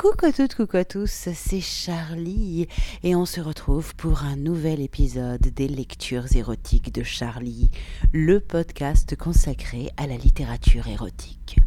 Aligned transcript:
Coucou 0.00 0.24
à 0.24 0.32
toutes, 0.32 0.54
coucou 0.54 0.78
à 0.78 0.84
tous, 0.86 1.28
c'est 1.34 1.60
Charlie 1.60 2.68
et 3.02 3.14
on 3.14 3.26
se 3.26 3.38
retrouve 3.38 3.94
pour 3.96 4.22
un 4.22 4.34
nouvel 4.34 4.80
épisode 4.80 5.42
des 5.42 5.68
lectures 5.68 6.34
érotiques 6.34 6.94
de 6.94 7.02
Charlie, 7.02 7.70
le 8.14 8.40
podcast 8.40 9.14
consacré 9.14 9.90
à 9.98 10.06
la 10.06 10.16
littérature 10.16 10.88
érotique. 10.88 11.58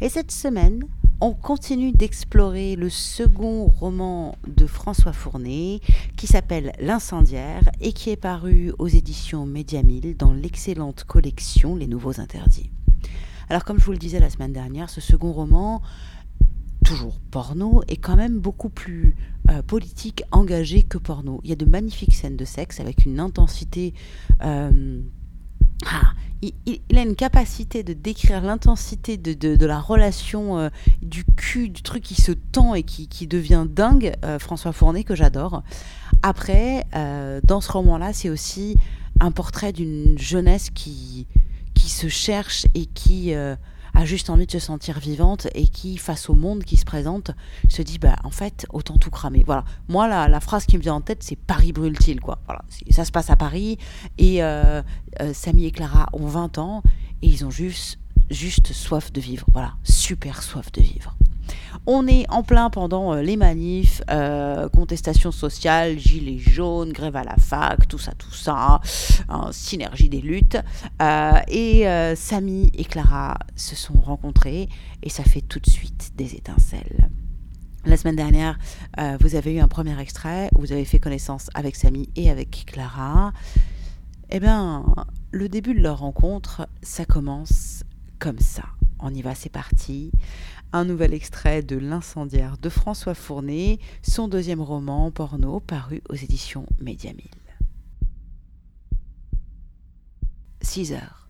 Et 0.00 0.08
cette 0.08 0.30
semaine, 0.30 0.84
on 1.20 1.32
continue 1.32 1.90
d'explorer 1.90 2.76
le 2.76 2.88
second 2.90 3.66
roman 3.66 4.38
de 4.46 4.68
François 4.68 5.12
Fournet 5.12 5.80
qui 6.16 6.28
s'appelle 6.28 6.74
L'incendiaire 6.78 7.68
et 7.80 7.92
qui 7.92 8.10
est 8.10 8.16
paru 8.16 8.72
aux 8.78 8.86
éditions 8.86 9.46
Médiamille 9.46 10.14
dans 10.14 10.32
l'excellente 10.32 11.02
collection 11.02 11.74
Les 11.74 11.88
Nouveaux 11.88 12.20
Interdits. 12.20 12.70
Alors 13.48 13.64
comme 13.64 13.80
je 13.80 13.84
vous 13.84 13.92
le 13.92 13.98
disais 13.98 14.20
la 14.20 14.30
semaine 14.30 14.52
dernière, 14.52 14.88
ce 14.88 15.00
second 15.00 15.32
roman 15.32 15.82
toujours 16.84 17.18
porno, 17.32 17.82
est 17.88 17.96
quand 17.96 18.14
même 18.14 18.38
beaucoup 18.38 18.68
plus 18.68 19.16
euh, 19.50 19.62
politique, 19.62 20.22
engagé 20.30 20.82
que 20.82 20.98
porno. 20.98 21.40
Il 21.42 21.50
y 21.50 21.52
a 21.52 21.56
de 21.56 21.64
magnifiques 21.64 22.14
scènes 22.14 22.36
de 22.36 22.44
sexe 22.44 22.78
avec 22.78 23.04
une 23.04 23.18
intensité. 23.18 23.94
Euh, 24.44 25.00
ah, 25.86 26.12
il, 26.42 26.98
a 26.98 27.02
une 27.02 27.16
capacité 27.16 27.82
de 27.82 27.94
décrire 27.94 28.42
l'intensité 28.42 29.16
de, 29.16 29.66
la 29.66 29.80
relation 29.80 30.58
euh, 30.58 30.68
du 31.02 31.24
cul, 31.24 31.70
du 31.70 31.82
truc 31.82 32.02
qui 32.02 32.14
se 32.14 32.32
tend 32.32 32.74
et 32.74 32.82
qui, 32.82 33.08
qui 33.08 33.26
devient 33.26 33.66
dingue, 33.68 34.12
François 34.38 34.72
Fournet, 34.72 35.04
que 35.04 35.14
j'adore. 35.14 35.62
Après, 36.22 36.86
dans 37.44 37.60
ce 37.60 37.72
roman-là, 37.72 38.12
c'est 38.12 38.28
aussi 38.28 38.76
un 39.20 39.30
portrait 39.30 39.72
d'une 39.72 40.18
jeunesse 40.18 40.70
qui, 40.70 41.26
qui 41.72 41.88
se 41.88 42.08
cherche 42.08 42.66
et 42.74 42.86
qui 42.86 43.34
a 43.94 44.04
juste 44.04 44.30
envie 44.30 44.46
de 44.46 44.52
se 44.52 44.58
sentir 44.58 44.98
vivante 44.98 45.48
et 45.54 45.68
qui, 45.68 45.96
face 45.96 46.28
au 46.28 46.34
monde 46.34 46.64
qui 46.64 46.76
se 46.76 46.84
présente, 46.84 47.30
se 47.68 47.82
dit 47.82 47.98
bah 47.98 48.16
en 48.24 48.30
fait 48.30 48.66
autant 48.72 48.96
tout 48.96 49.10
cramer. 49.10 49.42
Voilà. 49.46 49.64
Moi 49.88 50.08
la, 50.08 50.28
la 50.28 50.40
phrase 50.40 50.66
qui 50.66 50.76
me 50.76 50.82
vient 50.82 50.94
en 50.94 51.00
tête 51.00 51.22
c'est 51.22 51.36
Paris 51.36 51.72
brûle-t-il 51.72 52.20
quoi. 52.20 52.38
Voilà. 52.46 52.62
Ça 52.90 53.04
se 53.04 53.12
passe 53.12 53.30
à 53.30 53.36
Paris 53.36 53.78
et 54.18 54.42
euh, 54.42 54.82
euh, 55.20 55.32
Samy 55.32 55.66
et 55.66 55.70
Clara 55.70 56.08
ont 56.12 56.26
20 56.26 56.58
ans 56.58 56.82
et 57.22 57.28
ils 57.28 57.44
ont 57.44 57.50
juste 57.50 57.98
juste 58.30 58.72
soif 58.72 59.12
de 59.12 59.20
vivre. 59.20 59.46
Voilà, 59.52 59.74
super 59.84 60.42
soif 60.42 60.72
de 60.72 60.80
vivre. 60.82 61.16
On 61.86 62.06
est 62.06 62.24
en 62.30 62.42
plein 62.42 62.70
pendant 62.70 63.12
euh, 63.12 63.22
les 63.22 63.36
manifs, 63.36 64.02
euh, 64.10 64.68
contestation 64.70 65.30
sociale, 65.30 65.98
gilets 65.98 66.38
jaunes, 66.38 66.92
grève 66.92 67.16
à 67.16 67.24
la 67.24 67.36
fac, 67.36 67.86
tout 67.88 67.98
ça, 67.98 68.12
tout 68.12 68.32
ça, 68.32 68.80
hein, 69.28 69.48
synergie 69.52 70.08
des 70.08 70.20
luttes. 70.20 70.56
Euh, 71.02 71.32
et 71.48 71.84
Samy 72.16 72.70
et 72.74 72.84
Clara 72.84 73.38
se 73.56 73.76
sont 73.76 74.00
rencontrés 74.00 74.68
et 75.02 75.10
ça 75.10 75.24
fait 75.24 75.42
tout 75.42 75.60
de 75.60 75.68
suite 75.68 76.12
des 76.16 76.34
étincelles. 76.34 77.08
La 77.84 77.98
semaine 77.98 78.16
dernière, 78.16 78.58
vous 79.20 79.34
avez 79.34 79.54
eu 79.54 79.60
un 79.60 79.68
premier 79.68 79.98
extrait 80.00 80.48
où 80.56 80.60
vous 80.60 80.72
avez 80.72 80.86
fait 80.86 80.98
connaissance 80.98 81.50
avec 81.52 81.76
Samy 81.76 82.08
et 82.16 82.30
avec 82.30 82.64
Clara. 82.66 83.32
Eh 84.30 84.40
bien, 84.40 84.84
le 85.32 85.48
début 85.50 85.74
de 85.74 85.80
leur 85.80 85.98
rencontre, 85.98 86.66
ça 86.82 87.04
commence 87.04 87.84
comme 88.18 88.38
ça. 88.38 88.64
On 89.06 89.12
y 89.12 89.20
va, 89.20 89.34
c'est 89.34 89.50
parti 89.50 90.10
un 90.72 90.86
nouvel 90.86 91.12
extrait 91.12 91.62
de 91.62 91.76
L'incendiaire 91.76 92.56
de 92.56 92.70
François 92.70 93.14
Fournet, 93.14 93.78
son 94.02 94.28
deuxième 94.28 94.62
roman 94.62 95.10
porno 95.10 95.60
paru 95.60 96.02
aux 96.08 96.14
éditions 96.14 96.64
Médiamille. 96.80 97.28
6 100.62 100.94
heures. 100.94 101.28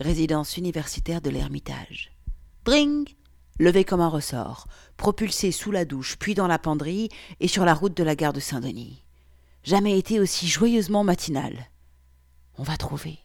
Résidence 0.00 0.56
universitaire 0.56 1.20
de 1.20 1.28
l'Ermitage. 1.28 2.10
Bring 2.64 3.06
Levé 3.58 3.84
comme 3.84 4.00
un 4.00 4.08
ressort, 4.08 4.66
propulsé 4.96 5.52
sous 5.52 5.70
la 5.70 5.84
douche, 5.84 6.16
puis 6.16 6.34
dans 6.34 6.46
la 6.46 6.58
penderie 6.58 7.10
et 7.38 7.48
sur 7.48 7.66
la 7.66 7.74
route 7.74 7.94
de 7.94 8.02
la 8.02 8.16
gare 8.16 8.32
de 8.32 8.40
Saint-Denis. 8.40 9.04
Jamais 9.62 9.98
été 9.98 10.18
aussi 10.18 10.48
joyeusement 10.48 11.04
matinal. 11.04 11.70
On 12.56 12.62
va 12.62 12.78
trouver. 12.78 13.18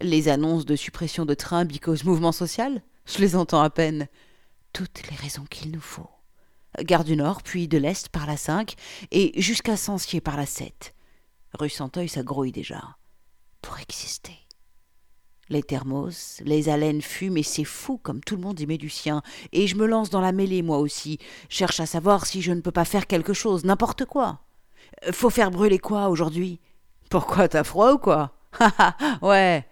Les 0.00 0.28
annonces 0.28 0.64
de 0.64 0.76
suppression 0.76 1.26
de 1.26 1.34
trains 1.34 1.64
bicose 1.64 2.04
mouvement 2.04 2.30
social? 2.30 2.80
Je 3.08 3.20
les 3.20 3.36
entends 3.36 3.62
à 3.62 3.70
peine 3.70 4.06
toutes 4.72 5.02
les 5.10 5.16
raisons 5.16 5.44
qu'il 5.44 5.72
nous 5.72 5.80
faut. 5.80 6.10
Gare 6.80 7.04
du 7.04 7.16
Nord, 7.16 7.42
puis 7.42 7.66
de 7.66 7.78
l'Est 7.78 8.10
par 8.10 8.26
la 8.26 8.36
5, 8.36 8.74
et 9.10 9.40
jusqu'à 9.40 9.76
Sancier 9.76 10.20
par 10.20 10.36
la 10.36 10.44
7. 10.44 10.94
Rue 11.58 11.70
Santeuil, 11.70 12.08
ça 12.08 12.22
grouille 12.22 12.52
déjà. 12.52 12.96
Pour 13.62 13.78
exister. 13.78 14.36
Les 15.48 15.62
thermos, 15.62 16.42
les 16.44 16.68
haleines 16.68 17.00
fument, 17.00 17.38
et 17.38 17.42
c'est 17.42 17.64
fou 17.64 17.96
comme 17.96 18.20
tout 18.20 18.36
le 18.36 18.42
monde 18.42 18.60
y 18.60 18.66
met 18.66 18.76
du 18.76 18.90
sien. 18.90 19.22
Et 19.52 19.66
je 19.66 19.76
me 19.76 19.86
lance 19.86 20.10
dans 20.10 20.20
la 20.20 20.32
mêlée, 20.32 20.60
moi 20.60 20.78
aussi. 20.78 21.18
Cherche 21.48 21.80
à 21.80 21.86
savoir 21.86 22.26
si 22.26 22.42
je 22.42 22.52
ne 22.52 22.60
peux 22.60 22.70
pas 22.70 22.84
faire 22.84 23.06
quelque 23.06 23.32
chose, 23.32 23.64
n'importe 23.64 24.04
quoi. 24.04 24.42
Faut 25.12 25.30
faire 25.30 25.50
brûler 25.50 25.78
quoi 25.78 26.10
aujourd'hui? 26.10 26.60
Pourquoi 27.08 27.48
t'as 27.48 27.64
froid 27.64 27.94
ou 27.94 27.98
quoi? 27.98 28.34
Ouais, 29.22 29.66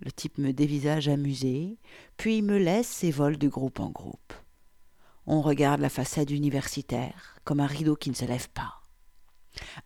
le 0.00 0.12
type 0.12 0.38
me 0.38 0.52
dévisage 0.52 1.08
amusé, 1.08 1.78
puis 2.16 2.42
me 2.42 2.58
laisse 2.58 3.04
et 3.04 3.10
vole 3.10 3.38
de 3.38 3.48
groupe 3.48 3.80
en 3.80 3.90
groupe. 3.90 4.32
On 5.26 5.40
regarde 5.40 5.80
la 5.80 5.88
façade 5.88 6.30
universitaire, 6.30 7.36
comme 7.44 7.60
un 7.60 7.66
rideau 7.66 7.96
qui 7.96 8.10
ne 8.10 8.14
se 8.14 8.24
lève 8.24 8.50
pas. 8.50 8.82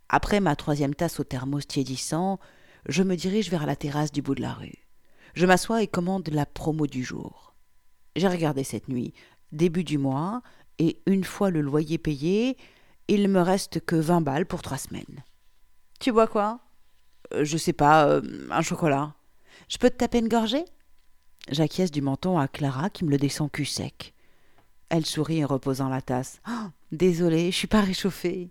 Après 0.09 0.41
ma 0.41 0.57
troisième 0.57 0.95
tasse 0.95 1.21
au 1.21 1.25
thermos 1.25 1.67
tiédissant, 1.67 2.41
je 2.89 3.03
me 3.03 3.17
dirige 3.17 3.51
vers 3.51 3.67
la 3.67 3.77
terrasse 3.77 4.13
du 4.13 4.23
bout 4.23 4.35
de 4.35 4.43
la 4.43 4.55
rue. 4.55 4.87
Je 5.35 5.47
m'assois 5.47 5.83
et 5.83 5.87
commande 5.87 6.29
la 6.29 6.47
promo 6.47 6.87
du 6.87 7.05
jour. 7.05 7.55
J'ai 8.17 8.29
regardé 8.29 8.65
cette 8.65 8.89
nuit, 8.89 9.13
début 9.53 9.85
du 9.85 9.99
mois, 9.99 10.43
et 10.79 11.03
une 11.07 11.25
fois 11.25 11.51
le 11.51 11.61
loyer 11.61 11.99
payé, 11.99 12.57
il 13.09 13.29
me 13.29 13.41
reste 13.41 13.81
que 13.85 13.97
vingt 13.97 14.21
balles 14.21 14.47
pour 14.47 14.63
trois 14.63 14.79
semaines. 14.79 15.23
Tu 16.01 16.13
bois 16.13 16.27
quoi? 16.27 16.61
Euh, 17.35 17.45
Je 17.45 17.57
sais 17.57 17.73
pas, 17.73 18.09
euh, 18.09 18.49
un 18.51 18.63
chocolat. 18.63 19.15
Je 19.69 19.79
peux 19.79 19.91
te 19.91 19.97
taper 19.97 20.19
une 20.19 20.29
gorgée? 20.29 20.65
J'acquiesce 21.51 21.91
du 21.91 22.03
menton 22.03 22.39
à 22.39 22.49
Clara 22.49 22.91
qui 22.91 23.05
me 23.05 23.11
le 23.11 23.17
descend 23.17 23.51
cul 23.51 23.65
sec. 23.65 24.15
Elle 24.91 25.07
sourit 25.07 25.45
en 25.45 25.49
reposant 25.49 25.89
la 25.89 26.03
tasse. 26.03 26.41
Oh, 26.49 26.69
désolée, 26.93 27.51
je 27.51 27.57
suis 27.57 27.67
pas 27.67 27.81
réchauffée. 27.81 28.51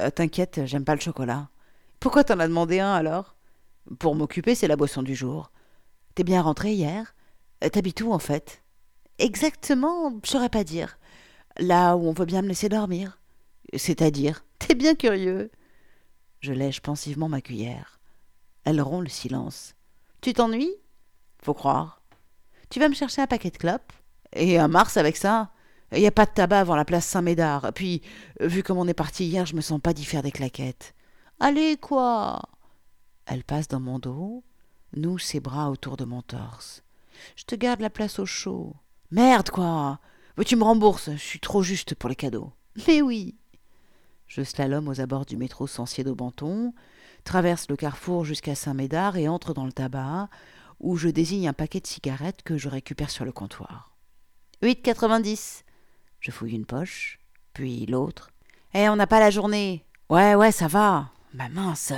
Euh, 0.00 0.10
t'inquiète, 0.10 0.60
j'aime 0.64 0.84
pas 0.84 0.94
le 0.94 1.00
chocolat. 1.00 1.48
Pourquoi 2.00 2.24
t'en 2.24 2.38
as 2.38 2.48
demandé 2.48 2.80
un 2.80 2.92
alors? 2.92 3.36
Pour 3.98 4.14
m'occuper, 4.14 4.54
c'est 4.54 4.68
la 4.68 4.76
boisson 4.76 5.02
du 5.02 5.14
jour. 5.14 5.50
T'es 6.14 6.24
bien 6.24 6.42
rentrée 6.42 6.72
hier? 6.72 7.14
Euh, 7.64 7.68
T'habites 7.68 8.00
où 8.02 8.12
en 8.12 8.18
fait? 8.18 8.62
Exactement, 9.18 10.18
je 10.24 10.30
saurais 10.30 10.48
pas 10.48 10.64
dire. 10.64 10.98
Là 11.58 11.96
où 11.96 12.06
on 12.06 12.12
veut 12.12 12.24
bien 12.26 12.42
me 12.42 12.48
laisser 12.48 12.68
dormir. 12.68 13.20
C'est-à-dire 13.76 14.44
T'es 14.58 14.74
bien 14.74 14.94
curieux? 14.94 15.50
Je 16.40 16.52
lèche 16.52 16.80
pensivement 16.80 17.28
ma 17.28 17.40
cuillère. 17.40 17.98
Elle 18.64 18.80
rompt 18.80 19.02
le 19.02 19.08
silence. 19.08 19.74
Tu 20.20 20.32
t'ennuies? 20.32 20.74
Faut 21.42 21.54
croire. 21.54 22.02
Tu 22.70 22.80
vas 22.80 22.88
me 22.88 22.94
chercher 22.94 23.22
un 23.22 23.26
paquet 23.26 23.50
de 23.50 23.56
clopes 23.56 23.92
Et 24.32 24.58
un 24.58 24.68
Mars 24.68 24.96
avec 24.96 25.16
ça 25.16 25.52
Il 25.92 26.00
n'y 26.00 26.06
a 26.06 26.12
pas 26.12 26.26
de 26.26 26.32
tabac 26.32 26.60
avant 26.60 26.76
la 26.76 26.84
place 26.84 27.06
Saint-Médard. 27.06 27.72
Puis, 27.74 28.02
vu 28.40 28.62
comme 28.62 28.78
on 28.78 28.88
est 28.88 28.94
parti 28.94 29.26
hier, 29.26 29.46
je 29.46 29.56
me 29.56 29.60
sens 29.60 29.80
pas 29.80 29.94
d'y 29.94 30.04
faire 30.04 30.22
des 30.22 30.32
claquettes. 30.32 30.94
Allez, 31.40 31.76
quoi? 31.76 32.42
Elle 33.26 33.44
passe 33.44 33.68
dans 33.68 33.80
mon 33.80 33.98
dos, 33.98 34.42
noue 34.96 35.18
ses 35.18 35.40
bras 35.40 35.70
autour 35.70 35.96
de 35.96 36.04
mon 36.04 36.22
torse. 36.22 36.82
Je 37.36 37.44
te 37.44 37.54
garde 37.54 37.80
la 37.80 37.90
place 37.90 38.18
au 38.18 38.26
chaud. 38.26 38.74
Merde, 39.10 39.50
quoi? 39.50 40.00
Tu 40.46 40.56
me 40.56 40.64
rembourses, 40.64 41.10
je 41.10 41.16
suis 41.16 41.40
trop 41.40 41.62
juste 41.62 41.94
pour 41.94 42.08
les 42.08 42.16
cadeaux. 42.16 42.52
Mais 42.86 43.02
oui 43.02 43.36
Je 44.26 44.42
slalome 44.42 44.88
aux 44.88 45.00
abords 45.00 45.26
du 45.26 45.36
métro 45.36 45.66
Sancier 45.66 46.04
d'Aubenton, 46.04 46.72
traverse 47.28 47.68
le 47.68 47.76
carrefour 47.76 48.24
jusqu'à 48.24 48.54
Saint-Médard 48.54 49.18
et 49.18 49.28
entre 49.28 49.52
dans 49.52 49.66
le 49.66 49.72
tabac, 49.72 50.30
où 50.80 50.96
je 50.96 51.10
désigne 51.10 51.46
un 51.46 51.52
paquet 51.52 51.78
de 51.78 51.86
cigarettes 51.86 52.42
que 52.42 52.56
je 52.56 52.70
récupère 52.70 53.10
sur 53.10 53.26
le 53.26 53.32
comptoir. 53.32 53.94
8,90. 54.62 55.64
Je 56.20 56.30
fouille 56.30 56.54
une 56.54 56.64
poche, 56.64 57.18
puis 57.52 57.84
l'autre. 57.84 58.30
Eh, 58.72 58.88
on 58.88 58.96
n'a 58.96 59.06
pas 59.06 59.20
la 59.20 59.30
journée. 59.30 59.84
Ouais, 60.08 60.34
ouais, 60.36 60.52
ça 60.52 60.68
va. 60.68 61.10
Ma 61.34 61.50
mince. 61.50 61.92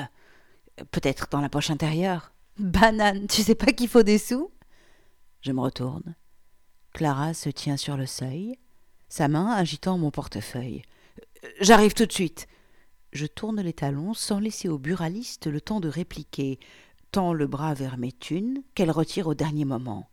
Peut-être 0.90 1.28
dans 1.30 1.40
la 1.40 1.48
poche 1.48 1.70
intérieure. 1.70 2.32
Banane, 2.58 3.28
tu 3.28 3.42
sais 3.42 3.54
pas 3.54 3.72
qu'il 3.72 3.88
faut 3.88 4.02
des 4.02 4.18
sous? 4.18 4.50
Je 5.42 5.52
me 5.52 5.60
retourne. 5.60 6.16
Clara 6.92 7.34
se 7.34 7.50
tient 7.50 7.76
sur 7.76 7.96
le 7.96 8.06
seuil, 8.06 8.58
sa 9.08 9.28
main 9.28 9.52
agitant 9.52 9.96
mon 9.96 10.10
portefeuille. 10.10 10.82
J'arrive 11.60 11.94
tout 11.94 12.06
de 12.06 12.12
suite. 12.12 12.48
Je 13.12 13.26
tourne 13.26 13.60
les 13.60 13.72
talons 13.72 14.14
sans 14.14 14.38
laisser 14.38 14.68
au 14.68 14.78
buraliste 14.78 15.46
le 15.48 15.60
temps 15.60 15.80
de 15.80 15.88
répliquer, 15.88 16.60
tend 17.10 17.32
le 17.32 17.48
bras 17.48 17.74
vers 17.74 17.98
mes 17.98 18.12
thunes 18.12 18.62
qu'elle 18.74 18.90
retire 18.90 19.26
au 19.26 19.34
dernier 19.34 19.64
moment. 19.64 20.08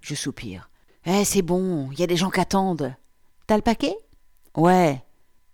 Je 0.00 0.14
soupire. 0.16 0.68
Eh, 1.04 1.24
c'est 1.24 1.42
bon, 1.42 1.90
il 1.92 2.00
y 2.00 2.02
a 2.02 2.08
des 2.08 2.16
gens 2.16 2.30
qui 2.30 2.40
attendent. 2.40 2.94
T'as 3.46 3.56
le 3.56 3.62
paquet? 3.62 3.96
Ouais. 4.56 5.04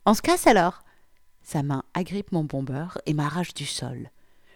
On 0.06 0.14
se 0.14 0.22
casse 0.22 0.46
alors? 0.46 0.82
Sa 1.42 1.62
main 1.62 1.82
agrippe 1.92 2.32
mon 2.32 2.44
bombeur 2.44 2.98
et 3.04 3.12
m'arrache 3.12 3.54
du 3.54 3.66
sol. 3.66 4.10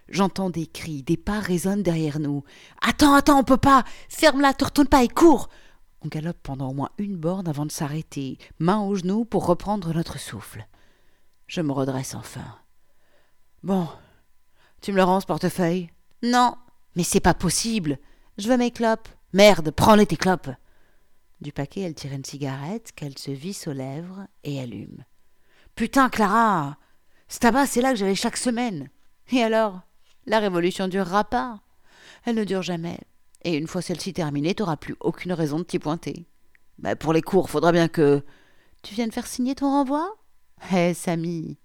J'entends 0.09 0.51
des 0.51 0.67
cris, 0.67 1.03
des 1.03 1.17
pas 1.17 1.41
résonnent 1.41 1.83
derrière 1.83 2.19
nous. 2.19 2.45
Attends, 2.81 3.15
attends, 3.15 3.39
on 3.39 3.45
peut 3.45 3.57
pas 3.57 3.85
Ferme-la, 4.09 4.53
te 4.55 4.65
retourne 4.65 4.89
pas 4.89 5.03
et 5.03 5.09
cours 5.09 5.49
On 6.03 6.09
galope 6.09 6.41
pendant 6.43 6.71
au 6.71 6.75
moins 6.75 6.91
une 6.99 7.17
borne 7.17 7.49
avant 7.49 7.67
de 7.67 7.73
s'arrêter, 7.73 8.39
main 8.59 8.81
au 8.81 8.95
genou 8.95 9.25
pour 9.25 9.47
reprendre 9.47 9.93
notre 9.95 10.19
souffle. 10.19 10.67
Je 11.53 11.61
me 11.61 11.73
redresse 11.73 12.15
enfin. 12.15 12.57
Bon, 13.63 13.87
tu 14.81 14.91
me 14.91 14.97
le 14.97 15.03
rends 15.03 15.21
ce 15.21 15.27
portefeuille? 15.27 15.91
Non, 16.23 16.57
mais 16.97 17.03
c'est 17.03 17.21
pas 17.21 17.35
possible. 17.35 17.99
Je 18.39 18.49
veux 18.49 18.57
mes 18.57 18.71
clopes. 18.71 19.11
Merde, 19.35 19.71
prends-les 19.71 20.07
tes 20.07 20.17
clopes. 20.17 20.49
Du 21.43 21.53
paquet, 21.53 21.83
elle 21.83 21.95
tire 21.95 22.15
une 22.15 22.25
cigarette 22.25 22.93
qu'elle 22.97 23.19
se 23.19 23.31
visse 23.31 23.69
aux 23.69 23.75
lèvres 23.75 24.27
et 24.45 24.63
allume. 24.63 25.05
Putain, 25.75 26.09
Clara 26.09 26.79
Ce 27.29 27.39
tabac, 27.39 27.67
c'est 27.67 27.83
là 27.83 27.91
que 27.91 27.99
j'allais 27.99 28.15
chaque 28.15 28.39
semaine. 28.39 28.89
Et 29.31 29.43
alors? 29.43 29.83
La 30.25 30.39
révolution 30.39 30.89
durera 30.89 31.25
pas. 31.25 31.61
Elle 32.25 32.37
ne 32.37 32.45
dure 32.45 32.63
jamais. 32.63 32.99
Et 33.45 33.59
une 33.59 33.67
fois 33.67 33.83
celle-ci 33.83 34.15
terminée, 34.15 34.55
t'auras 34.55 34.79
plus 34.79 34.97
aucune 35.01 35.35
raison 35.35 35.59
de 35.59 35.65
t'y 35.65 35.79
pointer. 35.79 36.25
Bah, 36.79 36.97
pour 36.97 37.13
les 37.13 37.21
cours, 37.21 37.51
faudra 37.51 37.73
bien 37.73 37.89
que. 37.89 38.25
Tu 38.81 38.95
viennes 38.95 39.13
faire 39.13 39.27
signer 39.27 39.55
ton 39.55 39.69
renvoi? 39.69 40.17
Hé, 40.71 40.91
eh, 40.91 40.95
Samy 40.95 41.59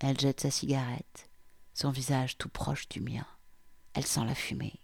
Elle 0.00 0.18
jette 0.18 0.40
sa 0.40 0.50
cigarette, 0.50 1.28
son 1.74 1.90
visage 1.90 2.38
tout 2.38 2.48
proche 2.48 2.88
du 2.88 3.00
mien. 3.00 3.26
Elle 3.94 4.06
sent 4.06 4.24
la 4.24 4.34
fumée. 4.34 4.80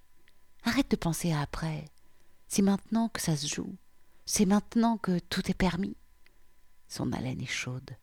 Arrête 0.64 0.90
de 0.90 0.96
penser 0.96 1.32
à 1.32 1.40
après. 1.40 1.84
C'est 2.48 2.62
maintenant 2.62 3.08
que 3.08 3.20
ça 3.20 3.36
se 3.36 3.46
joue. 3.46 3.76
C'est 4.26 4.44
maintenant 4.44 4.98
que 4.98 5.18
tout 5.18 5.50
est 5.50 5.54
permis. 5.54 5.96
Son 6.88 7.12
haleine 7.12 7.40
est 7.40 7.46
chaude. 7.46 7.96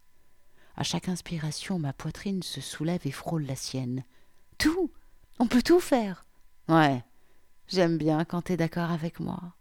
À 0.77 0.83
chaque 0.83 1.09
inspiration, 1.09 1.79
ma 1.79 1.93
poitrine 1.93 2.41
se 2.41 2.61
soulève 2.61 3.05
et 3.05 3.11
frôle 3.11 3.45
la 3.45 3.55
sienne. 3.55 4.03
Tout 4.57 4.91
On 5.39 5.47
peut 5.47 5.61
tout 5.61 5.79
faire 5.79 6.25
Ouais, 6.67 7.03
j'aime 7.67 7.97
bien 7.97 8.25
quand 8.25 8.43
t'es 8.43 8.57
d'accord 8.57 8.89
avec 8.89 9.19
moi. 9.19 9.55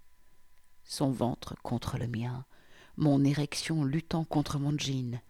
Son 0.85 1.11
ventre 1.11 1.57
contre 1.63 1.99
le 1.99 2.07
mien, 2.07 2.45
mon 2.97 3.25
érection 3.25 3.85
luttant 3.85 4.25
contre 4.25 4.59
mon 4.59 4.79
jean. 4.79 5.21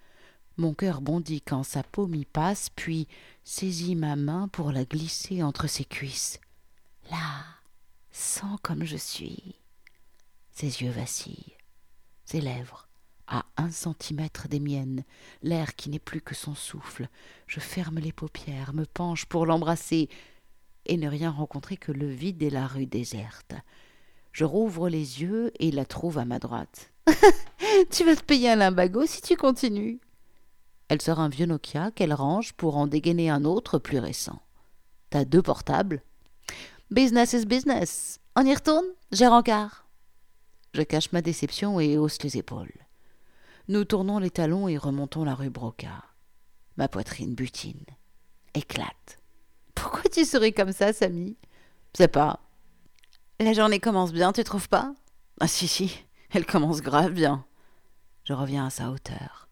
Mon 0.56 0.72
cœur 0.74 1.00
bondit 1.00 1.40
quand 1.40 1.64
sa 1.64 1.82
peau 1.82 2.06
m'y 2.06 2.24
passe, 2.24 2.68
puis 2.70 3.08
saisit 3.42 3.96
ma 3.96 4.16
main 4.16 4.48
pour 4.48 4.70
la 4.70 4.84
glisser 4.84 5.42
entre 5.42 5.66
ses 5.66 5.84
cuisses. 5.84 6.40
Là, 7.10 7.44
sens 8.12 8.58
comme 8.62 8.84
je 8.84 8.96
suis. 8.96 9.56
Ses 10.52 10.82
yeux 10.82 10.90
vacillent, 10.90 11.56
ses 12.24 12.40
lèvres 12.40 12.88
à 13.26 13.44
un 13.56 13.70
centimètre 13.70 14.48
des 14.48 14.60
miennes, 14.60 15.04
l'air 15.42 15.74
qui 15.74 15.88
n'est 15.88 15.98
plus 15.98 16.20
que 16.20 16.34
son 16.34 16.54
souffle. 16.54 17.08
Je 17.46 17.60
ferme 17.60 17.98
les 17.98 18.12
paupières, 18.12 18.74
me 18.74 18.84
penche 18.84 19.24
pour 19.24 19.46
l'embrasser, 19.46 20.08
et 20.86 20.96
ne 20.96 21.08
rien 21.08 21.30
rencontrer 21.30 21.76
que 21.76 21.92
le 21.92 22.06
vide 22.06 22.42
et 22.42 22.50
la 22.50 22.66
rue 22.66 22.86
déserte. 22.86 23.54
Je 24.32 24.44
rouvre 24.44 24.88
les 24.88 25.22
yeux 25.22 25.52
et 25.58 25.70
la 25.70 25.84
trouve 25.84 26.18
à 26.18 26.24
ma 26.24 26.38
droite. 26.38 26.92
tu 27.90 28.04
vas 28.04 28.16
te 28.16 28.24
payer 28.24 28.50
un 28.50 28.56
limbago 28.56 29.06
si 29.06 29.22
tu 29.22 29.36
continues. 29.36 30.00
Elle 30.88 31.00
sort 31.00 31.20
un 31.20 31.28
vieux 31.28 31.46
Nokia 31.46 31.90
qu'elle 31.90 32.12
range 32.12 32.52
pour 32.54 32.76
en 32.76 32.86
dégainer 32.86 33.30
un 33.30 33.44
autre 33.44 33.78
plus 33.78 33.98
récent. 33.98 34.40
T'as 35.10 35.24
deux 35.24 35.42
portables 35.42 36.02
Business 36.90 37.32
is 37.32 37.46
business. 37.46 38.20
On 38.36 38.44
y 38.44 38.54
retourne 38.54 38.84
J'ai 39.10 39.26
rencard. 39.26 39.86
Je 40.74 40.82
cache 40.82 41.12
ma 41.12 41.22
déception 41.22 41.80
et 41.80 41.96
hausse 41.96 42.22
les 42.22 42.36
épaules. 42.36 42.72
Nous 43.68 43.84
tournons 43.84 44.18
les 44.18 44.30
talons 44.30 44.68
et 44.68 44.76
remontons 44.76 45.24
la 45.24 45.34
rue 45.34 45.50
Broca. 45.50 46.04
Ma 46.76 46.88
poitrine 46.88 47.34
butine, 47.34 47.86
éclate. 48.52 49.20
Pourquoi 49.74 50.02
tu 50.12 50.24
serais 50.24 50.52
comme 50.52 50.72
ça, 50.72 50.92
Samy? 50.92 51.36
Sais 51.96 52.08
pas. 52.08 52.40
La 53.40 53.52
journée 53.52 53.80
commence 53.80 54.12
bien, 54.12 54.32
tu 54.32 54.44
trouves 54.44 54.68
pas? 54.68 54.92
Ah 55.40 55.48
si 55.48 55.66
si, 55.66 56.04
elle 56.30 56.44
commence 56.46 56.82
grave 56.82 57.12
bien. 57.12 57.44
Je 58.24 58.32
reviens 58.32 58.66
à 58.66 58.70
sa 58.70 58.90
hauteur. 58.90 59.48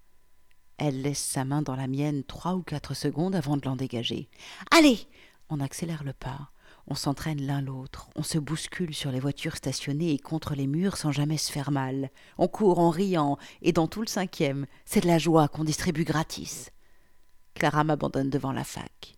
Elle 0.85 1.03
laisse 1.03 1.23
sa 1.23 1.45
main 1.45 1.63
dans 1.63 1.77
la 1.77 1.87
mienne 1.87 2.25
trois 2.25 2.57
ou 2.57 2.63
quatre 2.63 2.93
secondes 2.93 3.37
avant 3.37 3.57
de 3.57 3.65
l'en 3.65 3.77
dégager. 3.77 4.29
Allez 4.73 5.07
On 5.49 5.61
accélère 5.61 6.03
le 6.03 6.13
pas. 6.13 6.51
On 6.89 6.97
s'entraîne 6.97 7.41
l'un 7.41 7.63
l'autre, 7.63 8.11
on 8.17 8.25
se 8.25 8.37
bouscule 8.39 8.93
sur 8.93 9.13
les 9.13 9.21
voitures 9.21 9.55
stationnées 9.55 10.11
et 10.11 10.19
contre 10.19 10.57
les 10.57 10.67
murs 10.67 10.97
sans 10.97 11.13
jamais 11.13 11.37
se 11.37 11.53
faire 11.53 11.71
mal. 11.71 12.11
On 12.37 12.49
court 12.49 12.81
en 12.81 12.91
riant, 12.91 13.39
et 13.61 13.71
dans 13.71 13.87
tout 13.87 14.01
le 14.01 14.09
cinquième, 14.09 14.67
c'est 14.85 15.03
de 15.03 15.07
la 15.07 15.19
joie 15.19 15.47
qu'on 15.47 15.63
distribue 15.63 16.03
gratis. 16.03 16.71
Clara 17.55 17.85
m'abandonne 17.85 18.31
devant 18.31 18.51
la 18.51 18.65
fac. 18.65 19.17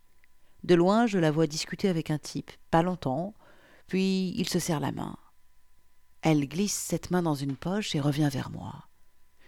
De 0.64 0.74
loin, 0.74 1.06
je 1.06 1.16
la 1.16 1.30
vois 1.30 1.46
discuter 1.46 1.88
avec 1.88 2.10
un 2.10 2.18
type, 2.18 2.50
pas 2.70 2.82
longtemps, 2.82 3.32
puis 3.86 4.34
il 4.36 4.50
se 4.50 4.58
serre 4.58 4.80
la 4.80 4.92
main. 4.92 5.16
Elle 6.20 6.46
glisse 6.46 6.74
cette 6.74 7.10
main 7.10 7.22
dans 7.22 7.34
une 7.34 7.56
poche 7.56 7.94
et 7.94 8.00
revient 8.00 8.28
vers 8.30 8.50
moi. 8.50 8.84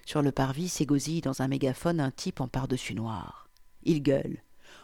Sur 0.06 0.22
le 0.22 0.30
parvis 0.30 0.68
s'égosille 0.68 1.20
dans 1.20 1.42
un 1.42 1.48
mégaphone 1.48 1.98
un 1.98 2.12
type 2.12 2.40
en 2.40 2.46
pardessus 2.46 2.94
noir. 2.94 3.48
Il 3.82 4.02
gueule. 4.04 4.38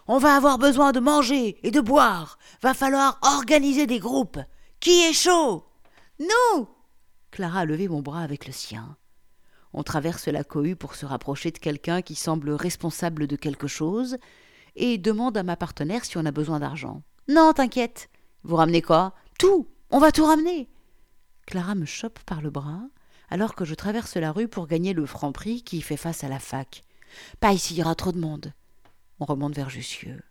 On 0.09 0.19
va 0.19 0.35
avoir 0.35 0.59
besoin 0.59 0.91
de 0.91 0.99
manger 0.99 1.59
et 1.63 1.71
de 1.71 1.81
boire. 1.81 2.39
Va 2.61 2.75
falloir 2.75 3.21
organiser 3.23 3.87
des 3.87 4.01
groupes. 4.01 4.41
Qui 4.81 5.05
est 5.05 5.13
chaud? 5.13 5.65
Nous 6.19 6.69
Clara 7.31 7.61
a 7.61 7.65
levé 7.65 7.87
mon 7.87 8.03
bras 8.03 8.23
avec 8.23 8.49
le 8.49 8.53
sien. 8.53 8.97
On 9.73 9.85
traverse 9.85 10.27
la 10.27 10.43
cohue 10.43 10.75
pour 10.75 10.97
se 10.97 11.07
rapprocher 11.07 11.53
de 11.53 11.59
quelqu'un 11.59 12.03
qui 12.03 12.17
semble 12.17 12.51
responsable 12.51 13.29
de 13.29 13.37
quelque 13.37 13.69
chose 13.69 14.19
et 14.75 14.99
demande 14.99 15.37
à 15.37 15.45
ma 15.45 15.55
partenaire 15.55 16.05
si 16.05 16.19
on 16.19 16.27
a 16.27 16.33
besoin 16.33 16.59
d'argent. 16.59 17.03
Non, 17.29 17.53
t'inquiète. 17.53 18.11
Vous 18.43 18.57
ramenez 18.57 18.83
quoi? 18.83 19.15
Tout. 19.39 19.69
On 19.91 20.01
va 20.01 20.11
tout 20.11 20.25
ramener. 20.25 20.69
Clara 21.47 21.77
me 21.77 21.87
chope 21.87 22.19
par 22.25 22.43
le 22.43 22.51
bras 22.51 22.83
alors 23.33 23.55
que 23.55 23.65
je 23.65 23.75
traverse 23.75 24.17
la 24.17 24.31
rue 24.31 24.47
pour 24.47 24.67
gagner 24.67 24.93
le 24.93 25.07
franc 25.07 25.33
prix 25.33 25.63
qui 25.63 25.81
fait 25.81 25.97
face 25.97 26.23
à 26.23 26.29
la 26.29 26.39
fac. 26.39 26.85
Pas 27.41 27.55
ici, 27.55 27.73
il 27.73 27.79
y 27.79 27.83
aura 27.83 27.95
trop 27.95 28.13
de 28.13 28.21
monde. 28.21 28.53
On 29.21 29.25
remonte 29.25 29.55
vers 29.55 29.71
Jussieu. 29.71 30.23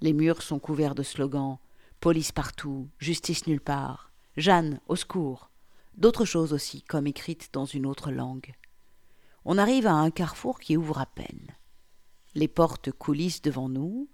Les 0.00 0.12
murs 0.12 0.42
sont 0.42 0.58
couverts 0.58 0.96
de 0.96 1.04
slogans 1.04 1.58
Police 2.00 2.32
partout, 2.32 2.88
justice 2.98 3.46
nulle 3.46 3.60
part, 3.60 4.10
Jeanne, 4.36 4.80
au 4.88 4.96
secours. 4.96 5.52
D'autres 5.94 6.24
choses 6.24 6.52
aussi, 6.52 6.82
comme 6.82 7.06
écrites 7.06 7.50
dans 7.52 7.64
une 7.64 7.86
autre 7.86 8.10
langue. 8.10 8.52
On 9.44 9.56
arrive 9.56 9.86
à 9.86 9.92
un 9.92 10.10
carrefour 10.10 10.58
qui 10.58 10.76
ouvre 10.76 10.98
à 10.98 11.06
peine. 11.06 11.46
Les 12.34 12.48
portes 12.48 12.90
coulissent 12.90 13.42
devant 13.42 13.68
nous, 13.68 14.08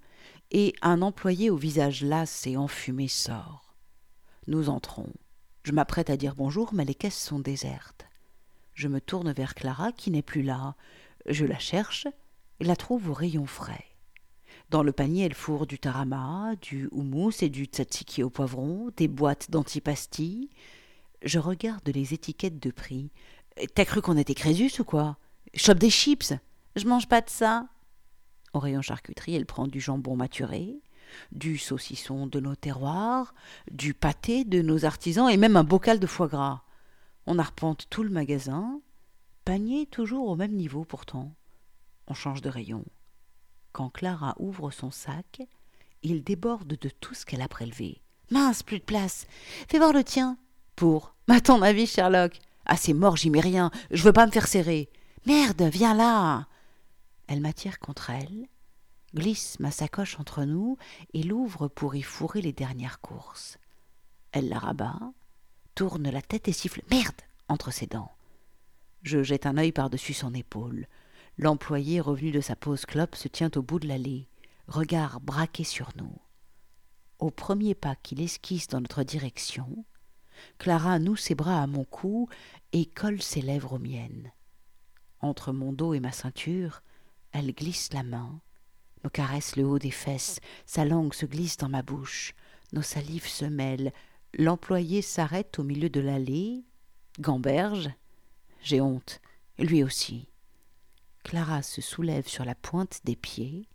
et 0.50 0.74
un 0.82 1.00
employé 1.00 1.48
au 1.48 1.56
visage 1.56 2.02
las 2.02 2.46
et 2.46 2.58
enfumé 2.58 3.08
sort. 3.08 3.74
Nous 4.48 4.68
entrons. 4.68 5.14
Je 5.62 5.72
m'apprête 5.72 6.10
à 6.10 6.18
dire 6.18 6.34
bonjour, 6.34 6.74
mais 6.74 6.84
les 6.84 6.94
caisses 6.94 7.18
sont 7.18 7.40
désertes. 7.40 8.07
Je 8.78 8.86
me 8.86 9.00
tourne 9.00 9.32
vers 9.32 9.56
Clara, 9.56 9.90
qui 9.90 10.12
n'est 10.12 10.22
plus 10.22 10.42
là. 10.42 10.76
Je 11.26 11.44
la 11.44 11.58
cherche 11.58 12.06
et 12.60 12.64
la 12.64 12.76
trouve 12.76 13.10
au 13.10 13.12
rayon 13.12 13.44
frais. 13.44 13.84
Dans 14.70 14.84
le 14.84 14.92
panier, 14.92 15.24
elle 15.24 15.34
fourre 15.34 15.66
du 15.66 15.80
tarama, 15.80 16.52
du 16.62 16.88
houmous 16.92 17.42
et 17.42 17.48
du 17.48 17.64
tzatziki 17.64 18.22
au 18.22 18.30
poivron, 18.30 18.92
des 18.96 19.08
boîtes 19.08 19.50
d'antipastilles. 19.50 20.48
Je 21.24 21.40
regarde 21.40 21.88
les 21.88 22.14
étiquettes 22.14 22.60
de 22.60 22.70
prix. 22.70 23.10
T'as 23.74 23.84
cru 23.84 24.00
qu'on 24.00 24.16
était 24.16 24.36
Crésus 24.36 24.80
ou 24.80 24.84
quoi? 24.84 25.16
Chope 25.54 25.78
des 25.78 25.90
chips 25.90 26.34
Je 26.76 26.86
mange 26.86 27.08
pas 27.08 27.20
de 27.20 27.30
ça 27.30 27.66
au 28.54 28.60
rayon 28.60 28.80
charcuterie, 28.80 29.34
elle 29.34 29.44
prend 29.44 29.66
du 29.66 29.80
jambon 29.80 30.14
maturé, 30.14 30.80
du 31.32 31.58
saucisson 31.58 32.28
de 32.28 32.38
nos 32.38 32.54
terroirs, 32.54 33.34
du 33.72 33.92
pâté 33.92 34.44
de 34.44 34.62
nos 34.62 34.84
artisans 34.84 35.28
et 35.28 35.36
même 35.36 35.56
un 35.56 35.64
bocal 35.64 35.98
de 35.98 36.06
foie 36.06 36.28
gras. 36.28 36.62
On 37.30 37.38
arpente 37.38 37.88
tout 37.90 38.02
le 38.02 38.08
magasin, 38.08 38.80
panier 39.44 39.84
toujours 39.84 40.28
au 40.28 40.34
même 40.34 40.54
niveau 40.54 40.86
pourtant. 40.86 41.34
On 42.06 42.14
change 42.14 42.40
de 42.40 42.48
rayon. 42.48 42.86
Quand 43.72 43.90
Clara 43.90 44.34
ouvre 44.38 44.70
son 44.70 44.90
sac, 44.90 45.42
il 46.02 46.24
déborde 46.24 46.68
de 46.68 46.88
tout 46.88 47.12
ce 47.12 47.26
qu'elle 47.26 47.42
a 47.42 47.48
prélevé. 47.48 48.00
Mince, 48.30 48.62
plus 48.62 48.78
de 48.78 48.84
place. 48.84 49.26
Fais 49.68 49.76
voir 49.76 49.92
le 49.92 50.04
tien. 50.04 50.38
Pour. 50.74 51.14
À 51.28 51.42
ton 51.42 51.60
avis, 51.60 51.86
Sherlock. 51.86 52.38
Ah, 52.64 52.78
c'est 52.78 52.94
mort, 52.94 53.18
j'y 53.18 53.28
mets 53.28 53.40
rien. 53.40 53.70
Je 53.90 54.04
veux 54.04 54.14
pas 54.14 54.24
me 54.24 54.32
faire 54.32 54.48
serrer. 54.48 54.88
Merde, 55.26 55.60
viens 55.64 55.92
là. 55.92 56.46
Elle 57.26 57.42
m'attire 57.42 57.78
contre 57.78 58.08
elle, 58.08 58.48
glisse 59.14 59.60
ma 59.60 59.70
sacoche 59.70 60.18
entre 60.18 60.44
nous 60.44 60.78
et 61.12 61.22
l'ouvre 61.22 61.68
pour 61.68 61.94
y 61.94 62.00
fourrer 62.00 62.40
les 62.40 62.54
dernières 62.54 63.02
courses. 63.02 63.58
Elle 64.32 64.48
la 64.48 64.58
rabat, 64.58 64.98
tourne 65.78 66.10
la 66.10 66.22
tête 66.22 66.48
et 66.48 66.52
siffle 66.52 66.82
Merde 66.90 67.20
entre 67.46 67.70
ses 67.70 67.86
dents. 67.86 68.10
Je 69.04 69.22
jette 69.22 69.46
un 69.46 69.58
œil 69.58 69.70
par-dessus 69.70 70.12
son 70.12 70.34
épaule. 70.34 70.88
L'employé 71.36 72.00
revenu 72.00 72.32
de 72.32 72.40
sa 72.40 72.56
pause 72.56 72.84
clope 72.84 73.14
se 73.14 73.28
tient 73.28 73.52
au 73.54 73.62
bout 73.62 73.78
de 73.78 73.86
l'allée, 73.86 74.26
regard 74.66 75.20
braqué 75.20 75.62
sur 75.62 75.90
nous. 75.94 76.18
Au 77.20 77.30
premier 77.30 77.76
pas 77.76 77.94
qu'il 77.94 78.20
esquisse 78.20 78.66
dans 78.66 78.80
notre 78.80 79.04
direction, 79.04 79.84
Clara 80.58 80.98
noue 80.98 81.14
ses 81.14 81.36
bras 81.36 81.62
à 81.62 81.68
mon 81.68 81.84
cou 81.84 82.28
et 82.72 82.84
colle 82.84 83.22
ses 83.22 83.40
lèvres 83.40 83.74
aux 83.74 83.78
miennes. 83.78 84.32
Entre 85.20 85.52
mon 85.52 85.72
dos 85.72 85.94
et 85.94 86.00
ma 86.00 86.10
ceinture, 86.10 86.82
elle 87.30 87.52
glisse 87.52 87.92
la 87.92 88.02
main, 88.02 88.40
me 89.04 89.10
caresse 89.10 89.54
le 89.54 89.64
haut 89.64 89.78
des 89.78 89.92
fesses, 89.92 90.40
sa 90.66 90.84
langue 90.84 91.14
se 91.14 91.24
glisse 91.24 91.56
dans 91.56 91.68
ma 91.68 91.82
bouche, 91.82 92.34
nos 92.72 92.82
salives 92.82 93.28
se 93.28 93.44
mêlent, 93.44 93.92
l'employé 94.38 95.02
s'arrête 95.02 95.58
au 95.58 95.64
milieu 95.64 95.90
de 95.90 96.00
l'allée, 96.00 96.64
Gamberge 97.20 97.90
J'ai 98.62 98.80
honte. 98.80 99.20
Lui 99.58 99.82
aussi. 99.82 100.28
Clara 101.24 101.62
se 101.62 101.82
soulève 101.82 102.28
sur 102.28 102.44
la 102.44 102.54
pointe 102.54 103.00
des 103.04 103.16
pieds 103.16 103.68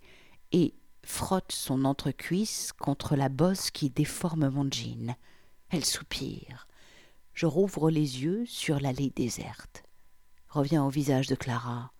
et 0.53 0.73
frotte 1.03 1.51
son 1.51 1.83
entrecuisse 1.83 2.71
contre 2.71 3.17
la 3.17 3.27
bosse 3.27 3.69
qui 3.69 3.89
déforme 3.89 4.47
mon 4.47 4.71
jean. 4.71 5.17
Elle 5.69 5.83
soupire. 5.83 6.67
Je 7.33 7.45
rouvre 7.45 7.89
les 7.89 8.23
yeux 8.23 8.45
sur 8.45 8.79
l'allée 8.79 9.11
déserte. 9.13 9.83
Reviens 10.47 10.85
au 10.85 10.89
visage 10.89 11.27
de 11.27 11.35
Clara. 11.35 11.91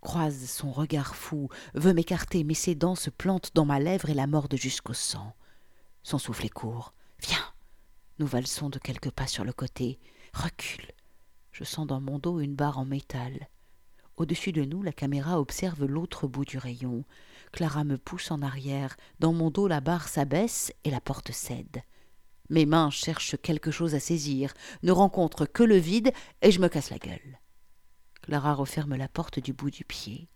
Croise 0.00 0.48
son 0.48 0.70
regard 0.70 1.14
fou, 1.16 1.48
veut 1.74 1.92
m'écarter, 1.92 2.44
mais 2.44 2.54
ses 2.54 2.76
dents 2.76 2.94
se 2.94 3.10
plantent 3.10 3.50
dans 3.54 3.64
ma 3.66 3.80
lèvre 3.80 4.08
et 4.08 4.14
la 4.14 4.28
mordent 4.28 4.56
jusqu'au 4.56 4.94
sang. 4.94 5.34
Son 6.02 6.18
souffle 6.18 6.46
est 6.46 6.50
court. 6.50 6.94
Viens. 7.20 7.52
Nous 8.18 8.26
valsons 8.26 8.68
de 8.68 8.78
quelques 8.78 9.12
pas 9.12 9.28
sur 9.28 9.44
le 9.44 9.52
côté. 9.52 10.00
Recule. 10.34 10.90
Je 11.52 11.62
sens 11.62 11.86
dans 11.86 12.00
mon 12.00 12.18
dos 12.18 12.40
une 12.40 12.56
barre 12.56 12.78
en 12.78 12.84
métal. 12.84 13.48
Au-dessus 14.16 14.50
de 14.50 14.64
nous, 14.64 14.82
la 14.82 14.92
caméra 14.92 15.38
observe 15.40 15.84
l'autre 15.84 16.26
bout 16.26 16.44
du 16.44 16.58
rayon. 16.58 17.04
Clara 17.52 17.84
me 17.84 17.96
pousse 17.96 18.32
en 18.32 18.42
arrière. 18.42 18.96
Dans 19.20 19.32
mon 19.32 19.50
dos, 19.50 19.68
la 19.68 19.80
barre 19.80 20.08
s'abaisse 20.08 20.72
et 20.82 20.90
la 20.90 21.00
porte 21.00 21.30
cède. 21.30 21.82
Mes 22.50 22.66
mains 22.66 22.90
cherchent 22.90 23.36
quelque 23.40 23.70
chose 23.70 23.94
à 23.94 24.00
saisir, 24.00 24.52
ne 24.82 24.90
rencontrent 24.90 25.46
que 25.46 25.62
le 25.62 25.76
vide, 25.76 26.12
et 26.42 26.50
je 26.50 26.60
me 26.60 26.68
casse 26.68 26.90
la 26.90 26.98
gueule. 26.98 27.38
Clara 28.22 28.54
referme 28.54 28.96
la 28.96 29.08
porte 29.08 29.38
du 29.38 29.52
bout 29.52 29.70
du 29.70 29.84
pied. 29.84 30.28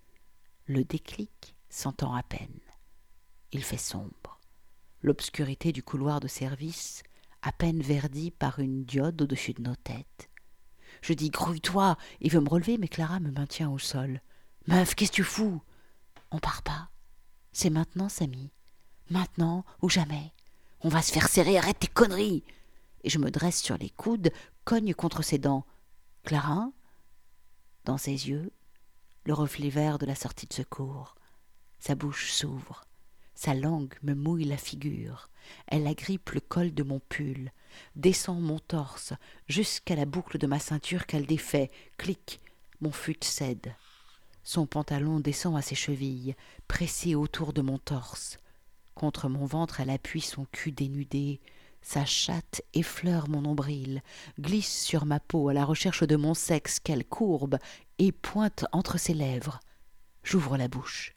Le 0.67 0.85
déclic 0.85 1.57
s'entend 1.69 2.15
à 2.15 2.23
peine. 2.23 2.61
Il 3.51 3.65
fait 3.65 3.77
sombre. 3.77 4.39
L'obscurité 5.01 5.73
du 5.73 5.83
couloir 5.83 6.21
de 6.21 6.29
service, 6.29 7.03
à 7.43 7.53
peine 7.53 7.83
verdie 7.83 8.31
par 8.31 8.61
une 8.61 8.85
diode 8.85 9.21
au-dessus 9.21 9.53
de 9.53 9.63
nos 9.63 9.75
têtes. 9.75 10.31
Je 11.03 11.13
dis 11.13 11.31
Grouille-toi 11.31 11.97
Il 12.21 12.31
veut 12.31 12.41
me 12.41 12.49
relever, 12.49 12.79
mais 12.79 12.89
Clara 12.89 13.21
me 13.21 13.31
maintient 13.31 13.71
au 13.71 13.79
sol. 13.79 14.21
Meuf, 14.69 14.95
qu'est-ce 14.95 15.11
que 15.11 15.17
tu 15.17 15.25
fous? 15.25 15.61
On 16.31 16.39
part 16.39 16.63
pas. 16.63 16.91
C'est 17.53 17.71
maintenant, 17.71 18.09
Samy. 18.09 18.53
Maintenant 19.11 19.65
ou 19.83 19.89
jamais. 19.89 20.33
On 20.81 20.89
va 20.89 21.03
se 21.03 21.13
faire 21.13 21.29
serrer, 21.29 21.59
arrête 21.59 21.79
tes 21.81 21.87
conneries 21.89 22.45
Et 23.05 23.11
je 23.11 23.19
me 23.19 23.31
dresse 23.31 23.61
sur 23.61 23.77
les 23.77 23.91
coudes, 23.91 24.31
cogne 24.65 24.95
contre 24.95 25.23
ses 25.23 25.39
dents. 25.39 25.67
Clara? 26.25 26.71
Dans 27.85 27.99
ses 27.99 28.29
yeux, 28.29 28.53
le 29.25 29.35
reflet 29.35 29.69
vert 29.69 29.99
de 29.99 30.07
la 30.07 30.15
sortie 30.15 30.47
de 30.47 30.53
secours. 30.53 31.17
Sa 31.81 31.97
bouche 31.97 32.31
s'ouvre. 32.33 32.85
Sa 33.45 33.55
langue 33.55 33.95
me 34.05 34.15
mouille 34.15 34.45
la 34.45 34.57
figure. 34.57 35.29
Elle 35.67 35.89
agrippe 35.89 36.31
le 36.31 36.39
col 36.39 36.73
de 36.73 36.85
mon 36.85 37.01
pull, 37.01 37.51
descend 37.97 38.41
mon 38.41 38.61
torse, 38.61 39.15
jusqu'à 39.49 39.97
la 39.97 40.05
boucle 40.05 40.39
de 40.39 40.47
ma 40.47 40.61
ceinture 40.61 41.07
qu'elle 41.07 41.27
défait. 41.27 41.73
Clic, 41.99 42.39
mon 42.81 42.93
fut 42.93 43.19
cède. 43.23 43.75
Son 44.45 44.65
pantalon 44.67 45.19
descend 45.19 45.57
à 45.57 45.61
ses 45.61 45.75
chevilles, 45.75 46.37
pressé 46.69 47.17
autour 47.17 47.53
de 47.53 47.63
mon 47.63 47.79
torse. 47.79 48.39
Contre 48.95 49.29
mon 49.29 49.45
ventre, 49.45 49.81
elle 49.81 49.91
appuie 49.91 50.21
son 50.21 50.45
cul 50.53 50.71
dénudé. 50.71 51.41
Sa 51.81 52.05
chatte 52.05 52.63
effleure 52.75 53.29
mon 53.29 53.43
nombril, 53.43 54.03
glisse 54.39 54.85
sur 54.85 55.05
ma 55.05 55.19
peau 55.19 55.49
à 55.49 55.53
la 55.53 55.65
recherche 55.65 56.05
de 56.05 56.15
mon 56.15 56.35
sexe 56.35 56.79
qu'elle 56.79 57.05
courbe 57.05 57.59
et 57.99 58.13
pointe 58.13 58.67
entre 58.71 59.01
ses 59.01 59.15
lèvres. 59.15 59.59
J'ouvre 60.23 60.57
la 60.57 60.69
bouche. 60.69 61.17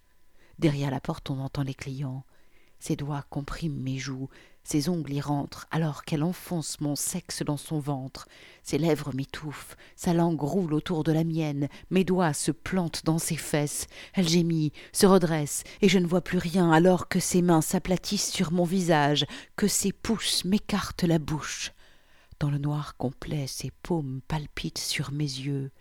Derrière 0.60 0.92
la 0.92 1.02
porte, 1.02 1.30
on 1.30 1.40
entend 1.40 1.64
les 1.64 1.74
clients. 1.74 2.24
Ses 2.80 2.96
doigts 2.96 3.26
compriment 3.30 3.82
mes 3.82 3.98
joues, 3.98 4.30
ses 4.64 4.90
ongles 4.90 5.14
y 5.14 5.22
rentrent, 5.22 5.68
alors 5.70 6.04
qu'elle 6.04 6.24
enfonce 6.24 6.82
mon 6.82 6.96
sexe 6.96 7.44
dans 7.44 7.58
son 7.58 7.80
ventre. 7.80 8.28
Ses 8.64 8.78
lèvres 8.78 9.14
m'étouffent, 9.14 9.78
sa 9.96 10.14
langue 10.14 10.42
roule 10.42 10.74
autour 10.74 11.04
de 11.04 11.12
la 11.12 11.24
mienne, 11.24 11.68
mes 11.90 12.04
doigts 12.04 12.34
se 12.34 12.52
plantent 12.52 13.06
dans 13.06 13.20
ses 13.20 13.38
fesses. 13.38 13.88
Elle 14.14 14.28
gémit, 14.28 14.74
se 14.92 15.06
redresse, 15.06 15.64
et 15.82 15.90
je 15.90 16.00
ne 16.00 16.08
vois 16.08 16.22
plus 16.22 16.38
rien, 16.38 16.72
alors 16.72 17.08
que 17.08 17.20
ses 17.20 17.42
mains 17.42 17.62
s'aplatissent 17.62 18.32
sur 18.32 18.52
mon 18.52 18.66
visage, 18.66 19.26
que 19.56 19.68
ses 19.68 19.92
pouces 19.92 20.46
m'écartent 20.46 21.04
la 21.04 21.20
bouche. 21.20 21.72
Dans 22.40 22.50
le 22.50 22.58
noir 22.58 22.98
complet, 22.98 23.48
ses 23.48 23.72
paumes 23.84 24.22
palpitent 24.28 24.80
sur 24.80 25.12
mes 25.12 25.24
yeux, 25.24 25.72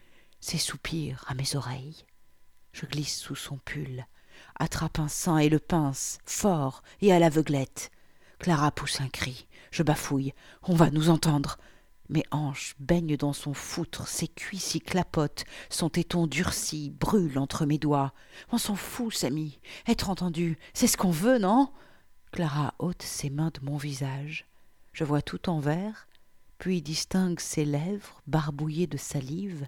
ses 0.41 0.59
soupirs 0.59 1.25
à 1.27 1.35
mes 1.35 1.57
oreilles. 1.57 2.05
Je 2.73 2.87
glisse 2.87 3.19
sous 3.19 3.37
son 3.37 3.59
pull, 3.59 4.07
attrape 4.59 4.99
un 4.99 5.09
sein 5.09 5.39
et 5.39 5.49
le 5.49 5.59
pince, 5.59 6.19
fort 6.25 6.83
et 7.01 7.13
à 7.13 7.19
l'aveuglette. 7.19 7.91
Clara 8.39 8.71
pousse 8.71 9.01
un 9.01 9.09
cri. 9.09 9.47
Je 9.71 9.83
bafouille. 9.83 10.35
On 10.63 10.75
va 10.75 10.91
nous 10.91 11.11
entendre. 11.11 11.59
Mes 12.11 12.25
hanches 12.31 12.75
baignent 12.79 13.17
dans 13.17 13.33
son 13.33 13.55
foutre, 13.55 14.07
ses 14.07 14.29
cuisses 14.29 14.75
y 14.75 14.81
clapotent, 14.81 15.45
son 15.71 15.89
téton 15.89 16.27
durci 16.27 16.91
brûle 16.91 17.39
entre 17.39 17.65
mes 17.65 17.79
doigts. 17.79 18.13
On 18.53 18.59
s'en 18.59 18.77
fout, 18.77 19.15
Samy. 19.15 19.59
Être 19.89 20.11
entendu, 20.11 20.59
c'est 20.75 20.87
ce 20.87 20.99
qu'on 20.99 21.11
veut, 21.11 21.39
non? 21.39 21.73
Clara 22.31 22.75
ôte 22.79 23.03
ses 23.03 23.31
mains 23.31 23.51
de 23.55 23.65
mon 23.65 23.79
visage. 23.79 24.47
Je 24.93 25.05
vois 25.05 25.23
tout 25.23 25.49
en 25.49 25.61
vert, 25.61 26.07
puis 26.59 26.83
distingue 26.83 27.41
ses 27.41 27.65
lèvres 27.65 28.23
barbouillées 28.27 28.87
de 28.87 28.99
salive 28.99 29.67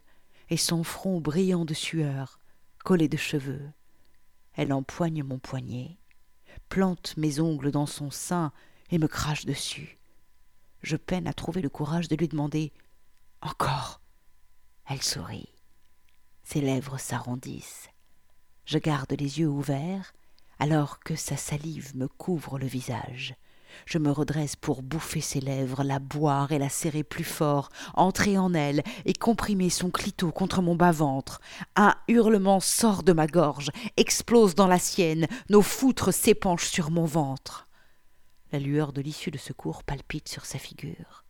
et 0.50 0.56
son 0.56 0.84
front 0.84 1.20
brillant 1.20 1.64
de 1.64 1.74
sueur, 1.74 2.38
collé 2.84 3.08
de 3.08 3.16
cheveux. 3.16 3.62
Elle 4.56 4.72
empoigne 4.72 5.22
mon 5.22 5.38
poignet, 5.38 5.98
plante 6.68 7.16
mes 7.16 7.40
ongles 7.40 7.70
dans 7.70 7.86
son 7.86 8.10
sein 8.10 8.52
et 8.90 8.98
me 8.98 9.06
crache 9.06 9.44
dessus. 9.44 9.98
Je 10.82 10.96
peine 10.96 11.26
à 11.26 11.34
trouver 11.34 11.60
le 11.60 11.68
courage 11.68 12.08
de 12.08 12.16
lui 12.16 12.26
demander 12.28 12.72
Encore. 13.42 14.00
Elle 14.86 15.02
sourit. 15.02 15.52
Ses 16.42 16.60
lèvres 16.60 16.98
s'arrondissent. 16.98 17.88
Je 18.64 18.78
garde 18.78 19.12
les 19.12 19.40
yeux 19.40 19.48
ouverts 19.48 20.12
alors 20.58 21.00
que 21.00 21.16
sa 21.16 21.36
salive 21.36 21.94
me 21.96 22.08
couvre 22.08 22.58
le 22.58 22.66
visage. 22.66 23.34
Je 23.84 23.98
me 23.98 24.10
redresse 24.10 24.56
pour 24.56 24.82
bouffer 24.82 25.20
ses 25.20 25.40
lèvres, 25.40 25.82
la 25.82 25.98
boire 25.98 26.52
et 26.52 26.58
la 26.58 26.68
serrer 26.68 27.04
plus 27.04 27.24
fort, 27.24 27.68
entrer 27.94 28.38
en 28.38 28.54
elle 28.54 28.82
et 29.04 29.12
comprimer 29.12 29.70
son 29.70 29.90
clito 29.90 30.32
contre 30.32 30.62
mon 30.62 30.74
bas-ventre. 30.74 31.40
Un 31.76 31.94
hurlement 32.08 32.60
sort 32.60 33.02
de 33.02 33.12
ma 33.12 33.26
gorge, 33.26 33.70
explose 33.96 34.54
dans 34.54 34.66
la 34.66 34.78
sienne, 34.78 35.26
nos 35.50 35.62
foutres 35.62 36.12
s'épanchent 36.12 36.68
sur 36.68 36.90
mon 36.90 37.04
ventre. 37.04 37.68
La 38.52 38.58
lueur 38.58 38.92
de 38.92 39.02
l'issue 39.02 39.30
de 39.30 39.38
secours 39.38 39.82
palpite 39.82 40.28
sur 40.28 40.46
sa 40.46 40.58
figure. 40.58 41.24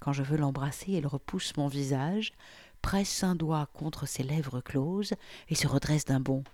Quand 0.00 0.12
je 0.12 0.22
veux 0.22 0.36
l'embrasser, 0.36 0.92
elle 0.92 1.06
repousse 1.06 1.56
mon 1.56 1.68
visage, 1.68 2.32
presse 2.82 3.24
un 3.24 3.34
doigt 3.34 3.68
contre 3.72 4.06
ses 4.06 4.22
lèvres 4.22 4.60
closes 4.60 5.14
et 5.48 5.54
se 5.54 5.66
redresse 5.66 6.04
d'un 6.04 6.20
bond. 6.20 6.44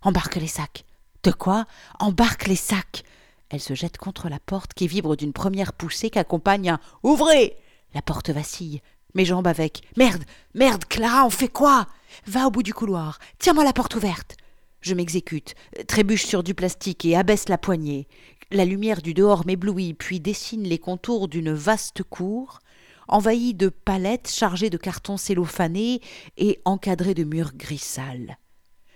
Embarque 0.00 0.36
les 0.36 0.46
sacs. 0.46 0.84
De 1.22 1.32
quoi? 1.32 1.66
Embarque 1.98 2.46
les 2.46 2.56
sacs. 2.56 3.02
Elle 3.48 3.60
se 3.60 3.74
jette 3.74 3.98
contre 3.98 4.28
la 4.28 4.40
porte 4.40 4.74
qui 4.74 4.88
vibre 4.88 5.16
d'une 5.16 5.32
première 5.32 5.72
poussée 5.72 6.10
qu'accompagne 6.10 6.70
un 6.70 6.80
Ouvrez 7.02 7.56
La 7.94 8.02
porte 8.02 8.30
vacille. 8.30 8.80
Mes 9.14 9.24
jambes 9.24 9.46
avec. 9.46 9.82
Merde 9.96 10.24
Merde, 10.54 10.84
Clara, 10.84 11.24
on 11.24 11.30
fait 11.30 11.48
quoi? 11.48 11.86
Va 12.26 12.46
au 12.46 12.50
bout 12.50 12.62
du 12.62 12.74
couloir. 12.74 13.18
Tiens-moi 13.38 13.64
la 13.64 13.72
porte 13.72 13.94
ouverte. 13.94 14.36
Je 14.80 14.94
m'exécute, 14.94 15.54
trébuche 15.88 16.26
sur 16.26 16.42
du 16.42 16.54
plastique 16.54 17.04
et 17.04 17.16
abaisse 17.16 17.48
la 17.48 17.58
poignée. 17.58 18.08
La 18.50 18.64
lumière 18.64 19.02
du 19.02 19.14
dehors 19.14 19.46
m'éblouit, 19.46 19.94
puis 19.94 20.20
dessine 20.20 20.62
les 20.62 20.78
contours 20.78 21.28
d'une 21.28 21.52
vaste 21.52 22.02
cour, 22.04 22.60
envahie 23.08 23.54
de 23.54 23.68
palettes 23.68 24.30
chargées 24.30 24.70
de 24.70 24.76
cartons 24.76 25.16
cellophanés 25.16 26.00
et 26.36 26.60
encadrées 26.64 27.14
de 27.14 27.24
murs 27.24 27.54
gris 27.54 27.78
sales. 27.78 28.38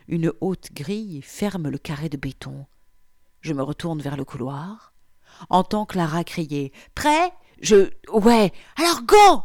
Une 0.07 0.33
haute 0.41 0.69
grille 0.73 1.23
ferme 1.23 1.69
le 1.69 1.79
carré 1.79 2.09
de 2.09 2.17
béton. 2.17 2.67
Je 3.41 3.55
me 3.55 3.63
retourne 3.63 4.03
vers 4.03 4.19
le 4.19 4.25
couloir, 4.25 4.93
entends 5.49 5.87
Clara 5.87 6.25
crier 6.25 6.73
Prêt 6.95 7.33
Je. 7.63 7.89
Ouais 8.13 8.53
Alors 8.77 9.03
go 9.03 9.43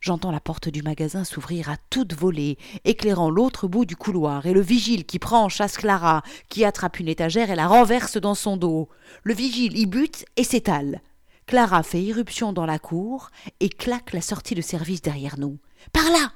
J'entends 0.00 0.32
la 0.32 0.40
porte 0.40 0.68
du 0.68 0.82
magasin 0.82 1.22
s'ouvrir 1.22 1.70
à 1.70 1.76
toute 1.90 2.14
volée, 2.14 2.58
éclairant 2.84 3.30
l'autre 3.30 3.68
bout 3.68 3.84
du 3.84 3.94
couloir, 3.94 4.46
et 4.46 4.52
le 4.52 4.60
vigile 4.60 5.04
qui 5.04 5.20
prend 5.20 5.44
en 5.44 5.48
chasse 5.48 5.76
Clara, 5.76 6.22
qui 6.48 6.64
attrape 6.64 6.98
une 6.98 7.08
étagère 7.08 7.50
et 7.50 7.56
la 7.56 7.68
renverse 7.68 8.16
dans 8.16 8.34
son 8.34 8.56
dos. 8.56 8.88
Le 9.22 9.34
vigile 9.34 9.78
y 9.78 9.86
bute 9.86 10.24
et 10.36 10.44
s'étale. 10.44 11.00
Clara 11.46 11.84
fait 11.84 12.02
irruption 12.02 12.52
dans 12.52 12.66
la 12.66 12.80
cour 12.80 13.30
et 13.60 13.68
claque 13.68 14.12
la 14.12 14.20
sortie 14.20 14.56
de 14.56 14.62
service 14.62 15.02
derrière 15.02 15.38
nous. 15.38 15.58
Par 15.92 16.10
là 16.10 16.32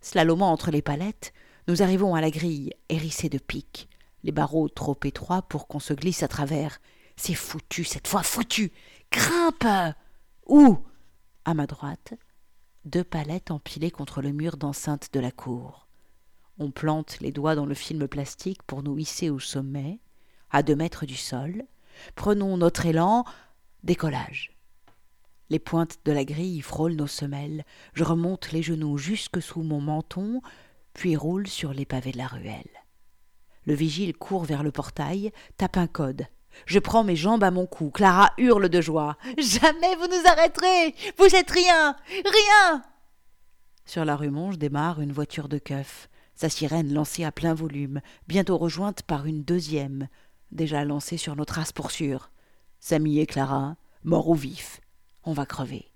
Slalomant 0.00 0.52
entre 0.52 0.70
les 0.70 0.82
palettes, 0.82 1.34
nous 1.68 1.82
arrivons 1.82 2.14
à 2.14 2.22
la 2.22 2.30
grille, 2.30 2.72
hérissée 2.88 3.28
de 3.28 3.38
piques 3.38 3.88
les 4.26 4.32
barreaux 4.32 4.68
trop 4.68 4.98
étroits 5.04 5.42
pour 5.42 5.68
qu'on 5.68 5.78
se 5.78 5.94
glisse 5.94 6.24
à 6.24 6.28
travers. 6.28 6.80
C'est 7.16 7.34
foutu, 7.34 7.84
cette 7.84 8.08
fois 8.08 8.24
foutu. 8.24 8.72
Grimpe 9.12 9.94
Où? 10.46 10.78
À 11.44 11.54
ma 11.54 11.68
droite, 11.68 12.14
deux 12.84 13.04
palettes 13.04 13.52
empilées 13.52 13.92
contre 13.92 14.20
le 14.20 14.32
mur 14.32 14.56
d'enceinte 14.56 15.10
de 15.12 15.20
la 15.20 15.30
cour. 15.30 15.86
On 16.58 16.72
plante 16.72 17.20
les 17.20 17.30
doigts 17.30 17.54
dans 17.54 17.66
le 17.66 17.74
film 17.74 18.08
plastique 18.08 18.64
pour 18.64 18.82
nous 18.82 18.98
hisser 18.98 19.30
au 19.30 19.38
sommet, 19.38 20.00
à 20.50 20.64
deux 20.64 20.74
mètres 20.74 21.06
du 21.06 21.16
sol. 21.16 21.64
Prenons 22.16 22.56
notre 22.56 22.84
élan. 22.84 23.24
Décollage. 23.84 24.50
Les 25.50 25.60
pointes 25.60 26.00
de 26.04 26.10
la 26.10 26.24
grille 26.24 26.62
frôlent 26.62 26.96
nos 26.96 27.06
semelles. 27.06 27.64
Je 27.94 28.02
remonte 28.02 28.50
les 28.50 28.64
genoux 28.64 28.98
jusque 28.98 29.40
sous 29.40 29.62
mon 29.62 29.80
menton, 29.80 30.42
puis 30.94 31.14
roule 31.14 31.46
sur 31.46 31.72
les 31.72 31.86
pavés 31.86 32.10
de 32.10 32.18
la 32.18 32.26
ruelle. 32.26 32.85
Le 33.66 33.74
vigile 33.74 34.16
court 34.16 34.44
vers 34.44 34.62
le 34.62 34.70
portail, 34.70 35.32
tape 35.56 35.76
un 35.76 35.86
code. 35.86 36.26
Je 36.64 36.78
prends 36.78 37.04
mes 37.04 37.16
jambes 37.16 37.44
à 37.44 37.50
mon 37.50 37.66
cou. 37.66 37.90
Clara 37.90 38.32
hurle 38.38 38.68
de 38.68 38.80
joie. 38.80 39.18
Jamais 39.38 39.94
vous 39.96 40.06
nous 40.06 40.26
arrêterez. 40.26 40.94
Vous 41.18 41.34
êtes 41.34 41.50
rien. 41.50 41.96
Rien. 42.08 42.82
Sur 43.84 44.04
la 44.04 44.16
rue 44.16 44.30
Monge 44.30 44.58
démarre 44.58 45.00
une 45.00 45.12
voiture 45.12 45.48
de 45.48 45.58
keuf, 45.58 46.08
sa 46.34 46.48
sirène 46.48 46.92
lancée 46.92 47.24
à 47.24 47.32
plein 47.32 47.54
volume, 47.54 48.00
bientôt 48.26 48.58
rejointe 48.58 49.02
par 49.02 49.26
une 49.26 49.42
deuxième, 49.44 50.08
déjà 50.50 50.84
lancée 50.84 51.16
sur 51.16 51.36
nos 51.36 51.44
traces 51.44 51.72
pour 51.72 51.90
sûr. 51.90 52.30
Samy 52.80 53.20
et 53.20 53.26
Clara, 53.26 53.76
morts 54.02 54.28
ou 54.28 54.34
vifs. 54.34 54.80
On 55.24 55.32
va 55.32 55.46
crever. 55.46 55.92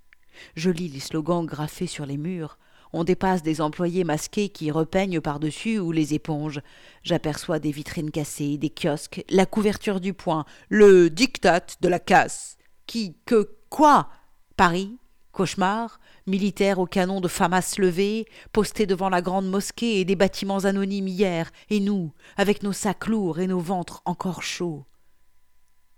Je 0.55 0.71
lis 0.71 0.89
les 0.89 1.01
slogans 1.01 1.45
graffés 1.45 1.87
sur 1.87 2.07
les 2.07 2.17
murs. 2.17 2.59
On 2.93 3.05
dépasse 3.05 3.43
des 3.43 3.61
employés 3.61 4.05
masqués 4.05 4.49
qui 4.49 4.71
repeignent 4.71 5.21
par-dessus 5.21 5.79
ou 5.79 5.93
les 5.93 6.15
éponges. 6.15 6.61
J'aperçois 7.03 7.59
des 7.59 7.71
vitrines 7.71 8.11
cassées, 8.11 8.59
des 8.59 8.71
kiosques, 8.71 9.25
la 9.31 9.47
couverture 9.47 10.01
du 10.01 10.13
poing, 10.13 10.45
le 10.69 11.09
diktat 11.11 11.67
de 11.81 11.89
la 11.89 11.99
casse. 11.99 12.57
Qui, 12.87 13.17
que, 13.27 13.57
quoi? 13.69 14.09
Paris 14.57 14.97
Cauchemar 15.33 16.01
Militaires 16.27 16.81
au 16.81 16.87
canon 16.87 17.21
de 17.21 17.29
FAMAS 17.29 17.77
levés, 17.79 18.27
postés 18.53 18.87
devant 18.87 19.09
la 19.09 19.23
grande 19.23 19.49
mosquée 19.49 20.01
et 20.01 20.05
des 20.05 20.17
bâtiments 20.17 20.65
anonymes 20.65 21.09
hier, 21.09 21.51
et 21.71 21.81
nous, 21.81 22.13
avec 22.37 22.63
nos 22.63 22.73
sacs 22.73 23.07
lourds 23.07 23.39
et 23.39 23.47
nos 23.47 23.61
ventres 23.61 24.03
encore 24.05 24.43
chauds. 24.43 24.85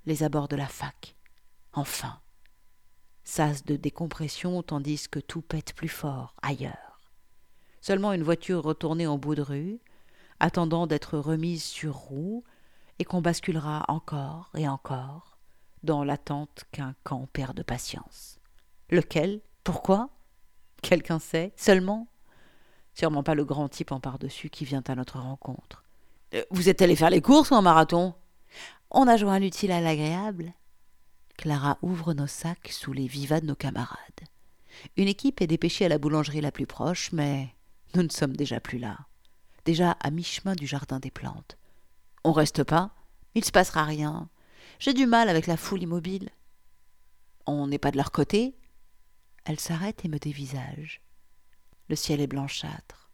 Les 0.05 0.23
abords 0.23 0.49
de 0.49 0.57
la 0.57 0.69
fac. 0.69 1.17
Enfin 1.73 2.23
sas 3.25 3.65
de 3.65 3.77
décompression 3.77 4.63
tandis 4.63 5.09
que 5.09 5.21
tout 5.21 5.43
pète 5.43 5.75
plus 5.75 5.89
fort 5.89 6.35
ailleurs. 6.43 6.82
Seulement 7.83 8.13
une 8.13 8.23
voiture 8.23 8.63
retournée 8.63 9.07
en 9.07 9.19
bout 9.19 9.35
de 9.35 9.43
rue, 9.43 9.81
attendant 10.41 10.87
d'être 10.87 11.19
remise 11.19 11.65
sur 11.65 11.95
roue, 11.95 12.45
et 12.99 13.05
qu'on 13.05 13.21
basculera 13.21 13.85
encore 13.89 14.51
et 14.57 14.69
encore 14.69 15.37
dans 15.83 16.05
l'attente 16.05 16.65
qu'un 16.71 16.95
camp 17.03 17.27
perd 17.33 17.57
de 17.57 17.65
patience. 17.65 18.39
Lequel? 18.89 19.41
Pourquoi? 19.65 20.11
Quelqu'un 20.81 21.19
sait? 21.19 21.53
Seulement? 21.57 22.07
Sûrement 22.95 23.25
pas 23.25 23.35
le 23.35 23.45
grand 23.45 23.69
type 23.69 23.91
en 23.91 23.99
par-dessus 23.99 24.49
qui 24.49 24.65
vient 24.65 24.85
à 24.87 24.95
notre 24.95 25.19
rencontre. 25.19 25.83
Euh, 26.35 26.45
vous 26.51 26.69
êtes 26.69 26.83
allé 26.83 26.95
faire 26.95 27.11
les 27.11 27.21
courses 27.21 27.51
ou 27.51 27.57
un 27.57 27.63
marathon? 27.63 28.15
On 28.93 29.09
a 29.09 29.17
joint 29.17 29.41
l'utile 29.41 29.73
à 29.73 29.81
l'agréable. 29.81 30.53
Clara 31.37 31.79
ouvre 31.83 32.15
nos 32.15 32.29
sacs 32.29 32.69
sous 32.71 32.93
les 32.93 33.09
vivas 33.09 33.41
de 33.41 33.47
nos 33.47 33.57
camarades. 33.57 33.99
Une 34.97 35.09
équipe 35.09 35.41
est 35.41 35.49
dépêchée 35.49 35.87
à 35.87 35.89
la 35.89 35.99
boulangerie 35.99 36.41
la 36.41 36.53
plus 36.53 36.67
proche, 36.67 37.11
mais 37.11 37.49
nous 37.95 38.03
ne 38.03 38.09
sommes 38.09 38.37
déjà 38.37 38.61
plus 38.61 38.79
là. 38.79 38.99
Déjà 39.65 39.93
à 39.93 40.11
mi-chemin 40.11 40.55
du 40.55 40.67
jardin 40.67 40.99
des 40.99 41.11
plantes. 41.11 41.57
On 42.25 42.33
reste 42.33 42.65
pas 42.65 42.95
Il 43.35 43.45
se 43.45 43.53
passera 43.53 43.85
rien. 43.85 44.29
J'ai 44.79 44.95
du 44.95 45.07
mal 45.07 45.29
avec 45.29 45.47
la 45.47 45.57
foule 45.57 45.83
immobile. 45.83 46.31
On 47.47 47.67
n'est 47.67 47.79
pas 47.79 47.91
de 47.91 47.97
leur 47.97 48.13
côté 48.13 48.57
Elle 49.45 49.61
s'arrête 49.61 50.05
et 50.05 50.09
me 50.09 50.19
dévisage. 50.19 51.03
Le 51.89 51.97
ciel 51.97 52.21
est 52.21 52.27
blanchâtre, 52.27 53.11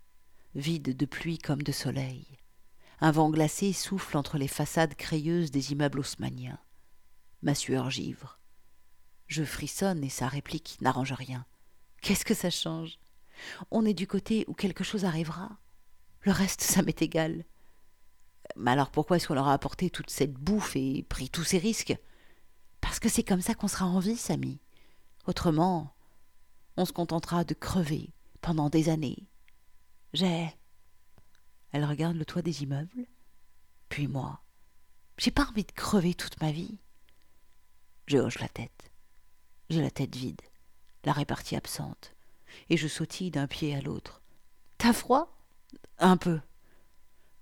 vide 0.55 0.97
de 0.97 1.07
pluie 1.07 1.39
comme 1.39 1.63
de 1.63 1.73
soleil. 1.73 2.27
Un 3.01 3.11
vent 3.11 3.31
glacé 3.31 3.73
souffle 3.73 4.17
entre 4.17 4.39
les 4.39 4.49
façades 4.49 4.95
crayeuses 4.95 5.51
des 5.51 5.73
immeubles 5.73 6.01
haussmanniens 6.01 6.59
ma 7.43 7.55
sueur 7.55 7.91
givre. 7.91 8.39
Je 9.27 9.45
frissonne 9.45 10.03
et 10.03 10.09
sa 10.09 10.29
réplique 10.29 10.79
n'arrange 10.81 11.13
rien. 11.13 11.47
Qu'est-ce 12.03 12.25
que 12.25 12.35
ça 12.35 12.51
change? 12.51 12.99
On 13.71 13.85
est 13.85 13.95
du 13.95 14.07
côté 14.07 14.45
où 14.49 14.55
quelque 14.55 14.85
chose 14.85 15.05
arrivera. 15.05 15.59
Le 16.23 16.33
reste, 16.33 16.61
ça 16.63 16.83
m'est 16.83 17.03
égal. 17.03 17.45
Mais 18.57 18.71
alors 18.71 18.91
pourquoi 18.91 19.17
est-ce 19.17 19.29
qu'on 19.29 19.35
leur 19.35 19.49
a 19.49 19.53
apporté 19.53 19.91
toute 19.91 20.11
cette 20.11 20.35
bouffe 20.35 20.75
et 20.77 21.03
pris 21.05 21.31
tous 21.31 21.45
ces 21.45 21.59
risques? 21.59 21.97
Parce 22.81 22.99
que 22.99 23.09
c'est 23.09 23.23
comme 23.23 23.43
ça 23.43 23.55
qu'on 23.55 23.69
sera 23.69 23.87
en 23.87 23.99
vie, 23.99 24.17
Samy. 24.17 24.61
Autrement, 25.27 25.95
on 26.77 26.85
se 26.85 26.93
contentera 26.93 27.45
de 27.45 27.55
crever 27.55 28.11
pendant 28.41 28.71
des 28.71 28.89
années. 28.89 29.27
J'ai. 30.13 30.49
Elle 31.73 31.85
regarde 31.85 32.17
le 32.17 32.25
toit 32.25 32.43
des 32.43 32.63
immeubles, 32.63 33.07
puis 33.89 34.09
moi. 34.09 34.41
J'ai 35.19 35.31
pas 35.31 35.47
envie 35.47 35.65
de 35.65 35.73
crever 35.73 36.15
toute 36.15 36.41
ma 36.41 36.53
vie. 36.53 36.79
Je 38.07 38.17
hoche 38.17 38.39
la 38.39 38.49
tête. 38.49 38.91
J'ai 39.69 39.83
la 39.83 39.91
tête 39.91 40.17
vide, 40.17 40.41
la 41.05 41.13
répartie 41.13 41.57
absente, 41.57 42.15
et 42.71 42.77
je 42.77 42.89
sautille 42.89 43.31
d'un 43.31 43.47
pied 43.47 43.75
à 43.75 43.81
l'autre. 43.81 44.23
T'as 44.79 44.93
froid? 44.93 45.37
Un 45.99 46.17
peu. 46.17 46.41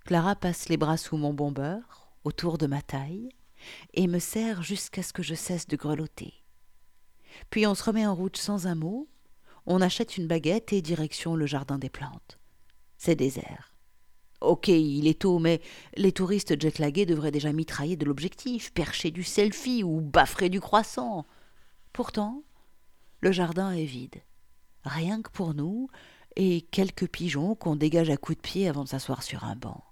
Clara 0.05 0.35
passe 0.35 0.69
les 0.69 0.77
bras 0.77 0.97
sous 0.97 1.17
mon 1.17 1.33
bombeur, 1.33 2.09
autour 2.23 2.57
de 2.57 2.67
ma 2.67 2.81
taille, 2.81 3.29
et 3.93 4.07
me 4.07 4.19
serre 4.19 4.63
jusqu'à 4.63 5.03
ce 5.03 5.13
que 5.13 5.23
je 5.23 5.35
cesse 5.35 5.67
de 5.67 5.75
grelotter. 5.75 6.33
Puis 7.49 7.67
on 7.67 7.75
se 7.75 7.83
remet 7.83 8.05
en 8.05 8.15
route 8.15 8.37
sans 8.37 8.67
un 8.67 8.75
mot, 8.75 9.07
on 9.65 9.81
achète 9.81 10.17
une 10.17 10.27
baguette 10.27 10.73
et 10.73 10.81
direction 10.81 11.35
le 11.35 11.45
jardin 11.45 11.77
des 11.77 11.89
plantes. 11.89 12.39
C'est 12.97 13.15
désert. 13.15 13.73
Ok, 14.39 14.67
il 14.67 15.07
est 15.07 15.21
tôt, 15.21 15.39
mais 15.39 15.61
les 15.95 16.11
touristes 16.11 16.59
jetlagués 16.61 17.05
devraient 17.05 17.31
déjà 17.31 17.51
mitrailler 17.51 17.97
de 17.97 18.05
l'objectif, 18.05 18.71
percher 18.71 19.11
du 19.11 19.23
selfie 19.23 19.83
ou 19.83 19.99
baffrer 19.99 20.49
du 20.49 20.61
croissant. 20.61 21.25
Pourtant, 21.91 22.43
le 23.19 23.31
jardin 23.31 23.71
est 23.71 23.85
vide. 23.85 24.21
Rien 24.87 25.21
que 25.21 25.29
pour 25.29 25.53
nous 25.53 25.89
et 26.37 26.61
quelques 26.61 27.09
pigeons 27.09 27.55
qu'on 27.55 27.75
dégage 27.75 28.09
à 28.09 28.15
coups 28.15 28.37
de 28.37 28.41
pied 28.41 28.69
avant 28.69 28.85
de 28.85 28.89
s'asseoir 28.89 29.21
sur 29.21 29.43
un 29.43 29.57
banc. 29.57 29.83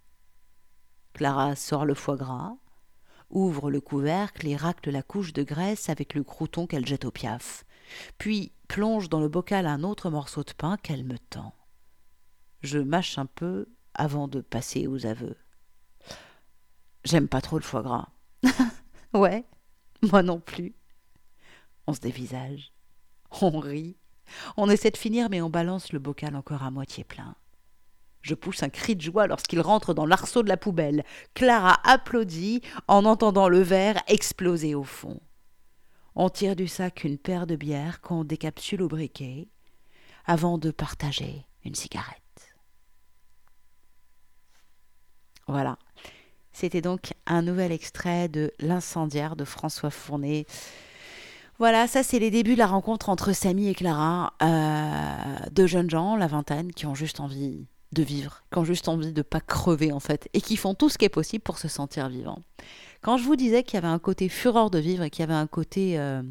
Clara 1.13 1.55
sort 1.57 1.85
le 1.85 1.95
foie 1.95 2.15
gras, 2.15 2.55
ouvre 3.29 3.69
le 3.69 3.81
couvercle 3.81 4.47
et 4.47 4.55
racle 4.55 4.91
la 4.91 5.03
couche 5.03 5.33
de 5.33 5.43
graisse 5.43 5.89
avec 5.89 6.13
le 6.13 6.23
crouton 6.23 6.65
qu'elle 6.65 6.85
jette 6.85 7.03
au 7.03 7.11
piaf, 7.11 7.65
puis 8.17 8.53
plonge 8.69 9.09
dans 9.09 9.19
le 9.19 9.27
bocal 9.27 9.67
un 9.67 9.83
autre 9.83 10.09
morceau 10.09 10.43
de 10.43 10.53
pain 10.53 10.77
qu'elle 10.77 11.03
me 11.03 11.17
tend. 11.17 11.53
Je 12.61 12.79
mâche 12.79 13.17
un 13.17 13.25
peu 13.25 13.67
avant 13.93 14.29
de 14.29 14.39
passer 14.39 14.87
aux 14.87 15.05
aveux. 15.05 15.37
J'aime 17.03 17.27
pas 17.27 17.41
trop 17.41 17.57
le 17.57 17.63
foie 17.63 17.83
gras. 17.83 18.09
ouais, 19.13 19.45
moi 20.01 20.23
non 20.23 20.39
plus. 20.39 20.73
On 21.85 21.93
se 21.93 21.99
dévisage, 21.99 22.71
on 23.41 23.59
rit, 23.59 23.97
on 24.57 24.69
essaie 24.69 24.91
de 24.91 24.97
finir, 24.97 25.29
mais 25.29 25.41
on 25.41 25.49
balance 25.49 25.91
le 25.93 25.99
bocal 25.99 26.35
encore 26.35 26.63
à 26.63 26.71
moitié 26.71 27.03
plein. 27.03 27.35
Je 28.21 28.33
pousse 28.33 28.63
un 28.63 28.69
cri 28.69 28.95
de 28.95 29.01
joie 29.01 29.27
lorsqu'il 29.27 29.61
rentre 29.61 29.93
dans 29.93 30.07
l'arceau 30.07 30.41
de 30.41 30.49
la 30.49 30.57
poubelle. 30.57 31.03
Clara 31.35 31.79
applaudit 31.83 32.61
en 32.87 33.05
entendant 33.05 33.49
le 33.49 33.59
verre 33.59 34.01
exploser 34.07 34.73
au 34.73 34.83
fond. 34.83 35.19
On 36.15 36.29
tire 36.29 36.55
du 36.55 36.67
sac 36.67 37.03
une 37.03 37.19
paire 37.19 37.45
de 37.45 37.55
bières 37.55 38.01
qu'on 38.01 38.23
décapsule 38.23 38.81
au 38.81 38.87
briquet 38.87 39.47
avant 40.25 40.57
de 40.57 40.71
partager 40.71 41.45
une 41.63 41.75
cigarette. 41.75 42.21
Voilà. 45.47 45.77
C'était 46.51 46.81
donc 46.81 47.13
un 47.25 47.41
nouvel 47.41 47.71
extrait 47.71 48.29
de 48.29 48.51
L'incendiaire 48.59 49.35
de 49.35 49.45
François 49.45 49.91
Fournet. 49.91 50.45
Voilà, 51.57 51.87
ça 51.87 52.03
c'est 52.03 52.19
les 52.19 52.31
débuts 52.31 52.53
de 52.53 52.59
la 52.59 52.67
rencontre 52.67 53.09
entre 53.09 53.33
Samy 53.33 53.69
et 53.69 53.75
Clara, 53.75 54.33
euh, 54.41 55.37
deux 55.51 55.67
jeunes 55.67 55.89
gens, 55.89 56.15
la 56.15 56.27
vingtaine, 56.27 56.73
qui 56.73 56.85
ont 56.85 56.95
juste 56.95 57.19
envie 57.19 57.65
de 57.93 58.03
vivre, 58.03 58.43
qui 58.51 58.59
ont 58.59 58.65
juste 58.65 58.89
envie 58.89 59.13
de 59.13 59.21
pas 59.21 59.39
crever 59.39 59.93
en 59.93 60.01
fait, 60.01 60.27
et 60.33 60.41
qui 60.41 60.57
font 60.57 60.75
tout 60.75 60.89
ce 60.89 60.97
qui 60.97 61.05
est 61.05 61.09
possible 61.09 61.43
pour 61.43 61.57
se 61.57 61.69
sentir 61.69 62.09
vivant. 62.09 62.39
Quand 63.01 63.17
je 63.17 63.23
vous 63.23 63.37
disais 63.37 63.63
qu'il 63.63 63.75
y 63.75 63.77
avait 63.77 63.87
un 63.87 63.99
côté 63.99 64.27
fureur 64.27 64.69
de 64.69 64.79
vivre 64.79 65.03
et 65.03 65.09
qu'il 65.09 65.21
y 65.21 65.23
avait 65.23 65.33
un 65.33 65.47
côté 65.47 65.97
euh, 65.97 66.21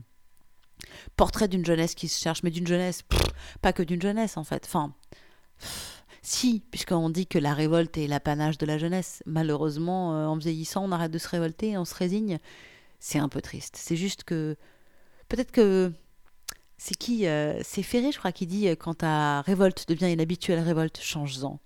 portrait 1.17 1.49
d'une 1.49 1.65
jeunesse 1.65 1.95
qui 1.95 2.09
se 2.09 2.21
cherche, 2.21 2.43
mais 2.43 2.51
d'une 2.51 2.67
jeunesse, 2.67 3.03
pas 3.63 3.73
que 3.73 3.83
d'une 3.83 4.03
jeunesse 4.03 4.37
en 4.37 4.45
fait, 4.45 4.65
enfin... 4.67 4.93
Si, 6.27 6.63
puisqu'on 6.71 7.11
dit 7.11 7.27
que 7.27 7.39
la 7.39 7.53
révolte 7.53 7.99
est 7.99 8.07
l'apanage 8.07 8.57
de 8.57 8.65
la 8.65 8.79
jeunesse. 8.79 9.23
Malheureusement, 9.27 10.15
euh, 10.15 10.27
en 10.27 10.39
vieillissant, 10.39 10.83
on 10.83 10.91
arrête 10.91 11.11
de 11.11 11.19
se 11.19 11.29
révolter, 11.29 11.77
on 11.77 11.85
se 11.85 11.95
résigne. 11.95 12.39
C'est 12.99 13.19
un 13.19 13.29
peu 13.29 13.43
triste. 13.43 13.77
C'est 13.77 13.95
juste 13.95 14.25
que. 14.25 14.57
Peut-être 15.35 15.51
que. 15.51 15.93
C'est 16.79 16.95
qui 16.95 17.27
euh, 17.27 17.61
C'est 17.65 17.83
Ferré, 17.83 18.13
je 18.13 18.19
crois, 18.19 18.31
qui 18.31 18.47
dit 18.47 18.69
euh, 18.69 18.77
quand 18.77 18.95
ta 18.95 19.41
révolte 19.41 19.89
devient 19.89 20.13
une 20.13 20.21
habituelle 20.21 20.61
révolte, 20.61 21.01
change-en. 21.01 21.59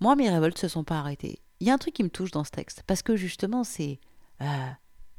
Moi, 0.00 0.14
mes 0.14 0.28
révoltes 0.28 0.58
se 0.58 0.68
sont 0.68 0.84
pas 0.84 0.98
arrêtées. 0.98 1.38
Il 1.60 1.66
y 1.66 1.70
a 1.70 1.74
un 1.74 1.78
truc 1.78 1.94
qui 1.94 2.02
me 2.02 2.10
touche 2.10 2.30
dans 2.30 2.44
ce 2.44 2.50
texte, 2.50 2.82
parce 2.86 3.02
que 3.02 3.16
justement, 3.16 3.64
c'est. 3.64 3.98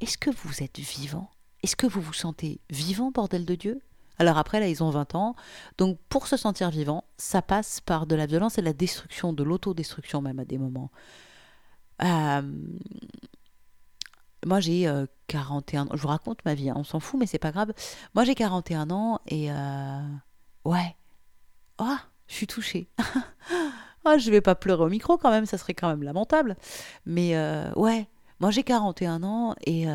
Est-ce 0.01 0.19
que 0.19 0.29
vous 0.29 0.61
êtes 0.61 0.77
vivant? 0.77 1.31
Est-ce 1.63 1.75
que 1.75 1.87
vous 1.87 1.99
vous 1.99 2.13
sentez 2.13 2.61
vivant, 2.69 3.09
bordel 3.09 3.43
de 3.43 3.55
Dieu? 3.55 3.81
Alors 4.19 4.37
après, 4.37 4.59
là, 4.59 4.67
ils 4.67 4.83
ont 4.83 4.91
20 4.91 5.15
ans. 5.15 5.35
Donc 5.79 5.97
pour 6.09 6.27
se 6.27 6.37
sentir 6.37 6.69
vivant, 6.69 7.05
ça 7.17 7.41
passe 7.41 7.81
par 7.81 8.05
de 8.05 8.15
la 8.15 8.27
violence 8.27 8.59
et 8.59 8.61
de 8.61 8.67
la 8.67 8.73
destruction, 8.73 9.33
de 9.33 9.43
l'autodestruction 9.43 10.21
même 10.21 10.37
à 10.37 10.45
des 10.45 10.59
moments. 10.59 10.91
Euh, 12.03 12.41
moi 14.45 14.59
j'ai 14.59 14.91
41 15.27 15.87
ans. 15.87 15.89
Je 15.93 16.01
vous 16.01 16.07
raconte 16.07 16.43
ma 16.45 16.53
vie, 16.53 16.69
hein, 16.69 16.75
on 16.77 16.83
s'en 16.83 16.99
fout, 16.99 17.19
mais 17.19 17.25
c'est 17.25 17.39
pas 17.39 17.51
grave. 17.51 17.73
Moi 18.15 18.23
j'ai 18.23 18.35
41 18.35 18.89
ans 18.91 19.19
et 19.27 19.49
ouais. 20.65 20.95
Oh, 21.79 21.97
je 22.27 22.33
suis 22.33 22.47
touchée. 22.47 22.89
oh, 24.05 24.15
je 24.17 24.31
vais 24.31 24.41
pas 24.41 24.55
pleurer 24.55 24.83
au 24.83 24.89
micro 24.89 25.17
quand 25.17 25.31
même, 25.31 25.45
ça 25.45 25.57
serait 25.57 25.73
quand 25.73 25.89
même 25.89 26.03
lamentable. 26.03 26.57
Mais 27.05 27.37
ouais, 27.75 28.07
moi 28.39 28.51
j'ai 28.51 28.63
41 28.63 29.23
ans 29.23 29.55
et 29.65 29.85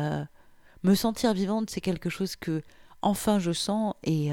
me 0.83 0.95
sentir 0.95 1.33
vivante, 1.33 1.69
c'est 1.69 1.81
quelque 1.81 2.09
chose 2.09 2.35
que 2.35 2.61
enfin 3.01 3.39
je 3.39 3.51
sens 3.51 3.93
et 4.03 4.31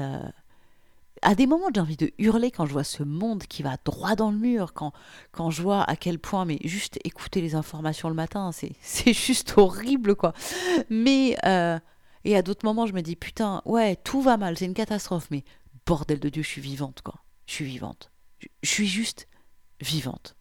à 1.23 1.35
des 1.35 1.47
moments, 1.47 1.67
j'ai 1.73 1.81
envie 1.81 1.97
de 1.97 2.11
hurler 2.17 2.51
quand 2.51 2.65
je 2.65 2.73
vois 2.73 2.83
ce 2.83 3.03
monde 3.03 3.43
qui 3.43 3.63
va 3.63 3.77
droit 3.83 4.15
dans 4.15 4.31
le 4.31 4.37
mur, 4.37 4.73
quand, 4.73 4.91
quand 5.31 5.49
je 5.49 5.61
vois 5.61 5.83
à 5.83 5.95
quel 5.95 6.19
point, 6.19 6.45
mais 6.45 6.59
juste 6.63 6.99
écouter 7.03 7.41
les 7.41 7.55
informations 7.55 8.09
le 8.09 8.15
matin, 8.15 8.51
c'est 8.51 9.13
juste 9.13 9.53
horrible, 9.57 10.15
quoi. 10.15 10.33
Mais, 10.89 11.37
euh, 11.45 11.79
et 12.25 12.35
à 12.35 12.41
d'autres 12.41 12.65
moments, 12.65 12.85
je 12.85 12.93
me 12.93 13.01
dis, 13.01 13.15
putain, 13.15 13.61
ouais, 13.65 13.95
tout 13.95 14.21
va 14.21 14.37
mal, 14.37 14.57
c'est 14.57 14.65
une 14.65 14.73
catastrophe, 14.73 15.27
mais 15.31 15.43
bordel 15.85 16.19
de 16.19 16.29
Dieu, 16.29 16.43
je 16.43 16.49
suis 16.49 16.61
vivante, 16.61 17.01
quoi. 17.01 17.15
Je 17.47 17.53
suis 17.53 17.65
vivante. 17.65 18.11
Je, 18.61 18.69
suis 18.69 18.87
juste 18.87 19.27
vivante. 19.81 20.35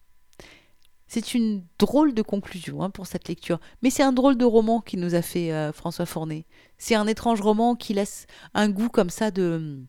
C'est 1.07 1.35
une 1.35 1.65
drôle 1.79 2.15
de 2.15 2.23
conclusion 2.23 2.83
hein, 2.83 2.91
pour 2.91 3.07
cette 3.07 3.29
lecture, 3.29 3.61
mais 3.83 3.91
c'est 3.91 4.03
un 4.03 4.13
drôle 4.13 4.37
de 4.37 4.45
roman 4.45 4.81
qui 4.81 4.97
nous 4.97 5.15
a 5.15 5.23
fait 5.23 5.53
euh, 5.53 5.73
François 5.73 6.07
Fournet. 6.07 6.47
C'est 6.79 6.95
un 6.95 7.07
étrange 7.07 7.41
roman 7.41 7.75
qui 7.75 7.93
laisse 7.95 8.27
un 8.55 8.71
goût 8.71 8.89
comme 8.89 9.11
ça 9.11 9.31
de 9.31 9.85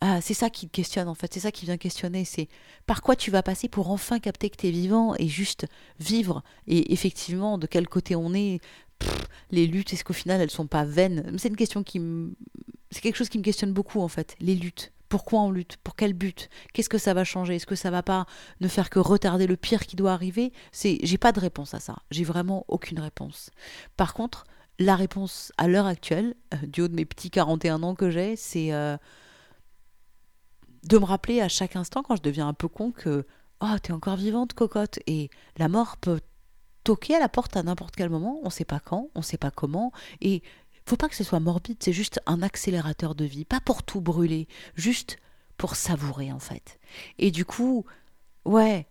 ah, 0.00 0.20
c'est 0.22 0.34
ça 0.34 0.48
qui 0.48 0.66
te 0.66 0.72
questionne 0.72 1.08
en 1.08 1.14
fait, 1.14 1.32
c'est 1.34 1.40
ça 1.40 1.52
qui 1.52 1.66
vient 1.66 1.76
questionner, 1.76 2.24
c'est 2.24 2.48
par 2.86 3.02
quoi 3.02 3.16
tu 3.16 3.30
vas 3.30 3.42
passer 3.42 3.68
pour 3.68 3.90
enfin 3.90 4.18
capter 4.18 4.48
que 4.48 4.56
tu 4.56 4.68
es 4.68 4.70
vivant 4.70 5.14
et 5.18 5.28
juste 5.28 5.66
vivre. 5.98 6.42
Et 6.66 6.92
effectivement, 6.92 7.58
de 7.58 7.66
quel 7.66 7.86
côté 7.86 8.16
on 8.16 8.32
est, 8.32 8.60
les 9.50 9.66
luttes, 9.66 9.92
est-ce 9.92 10.04
qu'au 10.04 10.14
final 10.14 10.40
elles 10.40 10.50
sont 10.50 10.66
pas 10.66 10.84
vaines? 10.84 11.34
C'est 11.36 11.48
une 11.48 11.56
question 11.56 11.82
qui 11.82 12.00
C'est 12.90 13.02
quelque 13.02 13.16
chose 13.16 13.28
qui 13.28 13.38
me 13.38 13.42
questionne 13.42 13.72
beaucoup 13.72 14.00
en 14.00 14.08
fait, 14.08 14.36
les 14.40 14.54
luttes. 14.54 14.92
Pourquoi 15.10 15.40
on 15.40 15.50
lutte? 15.50 15.76
Pour 15.82 15.96
quel 15.96 16.12
but? 16.12 16.48
Qu'est-ce 16.72 16.88
que 16.88 16.96
ça 16.96 17.14
va 17.14 17.24
changer? 17.24 17.56
Est-ce 17.56 17.66
que 17.66 17.74
ça 17.74 17.90
va 17.90 18.02
pas 18.02 18.26
ne 18.60 18.68
faire 18.68 18.90
que 18.90 19.00
retarder 19.00 19.48
le 19.48 19.56
pire 19.56 19.84
qui 19.84 19.96
doit 19.96 20.12
arriver? 20.12 20.52
C'est, 20.70 20.98
j'ai 21.02 21.18
pas 21.18 21.32
de 21.32 21.40
réponse 21.40 21.74
à 21.74 21.80
ça. 21.80 21.96
J'ai 22.12 22.22
vraiment 22.22 22.64
aucune 22.68 23.00
réponse. 23.00 23.50
Par 23.96 24.14
contre, 24.14 24.44
la 24.78 24.94
réponse 24.94 25.52
à 25.58 25.66
l'heure 25.66 25.86
actuelle, 25.86 26.36
euh, 26.54 26.66
du 26.66 26.82
haut 26.82 26.88
de 26.88 26.94
mes 26.94 27.04
petits 27.04 27.28
41 27.28 27.82
ans 27.82 27.96
que 27.96 28.08
j'ai, 28.08 28.36
c'est 28.36 28.72
euh, 28.72 28.96
de 30.84 30.98
me 30.98 31.04
rappeler 31.04 31.40
à 31.40 31.48
chaque 31.48 31.76
instant 31.76 32.02
quand 32.02 32.16
je 32.16 32.22
deviens 32.22 32.48
un 32.48 32.54
peu 32.54 32.68
con 32.68 32.92
que 32.92 33.26
oh 33.60 33.78
t'es 33.82 33.92
encore 33.92 34.16
vivante 34.16 34.54
cocotte. 34.54 34.98
Et 35.06 35.30
la 35.56 35.68
mort 35.68 35.96
peut 35.96 36.20
toquer 36.84 37.16
à 37.16 37.20
la 37.20 37.28
porte 37.28 37.56
à 37.56 37.62
n'importe 37.62 37.96
quel 37.96 38.10
moment. 38.10 38.40
On 38.42 38.50
sait 38.50 38.64
pas 38.64 38.80
quand 38.80 39.08
on 39.14 39.22
sait 39.22 39.38
pas 39.38 39.50
comment. 39.50 39.92
Et 40.20 40.42
faut 40.86 40.96
pas 40.96 41.08
que 41.08 41.16
ce 41.16 41.24
soit 41.24 41.40
morbide 41.40 41.76
c'est 41.80 41.92
juste 41.92 42.20
un 42.26 42.42
accélérateur 42.42 43.14
de 43.14 43.24
vie. 43.24 43.44
Pas 43.44 43.60
pour 43.60 43.82
tout 43.82 44.00
brûler 44.00 44.48
juste 44.74 45.18
pour 45.56 45.76
savourer 45.76 46.32
en 46.32 46.40
fait. 46.40 46.78
Et 47.18 47.30
du 47.30 47.44
coup 47.44 47.84
ouais 48.44 48.86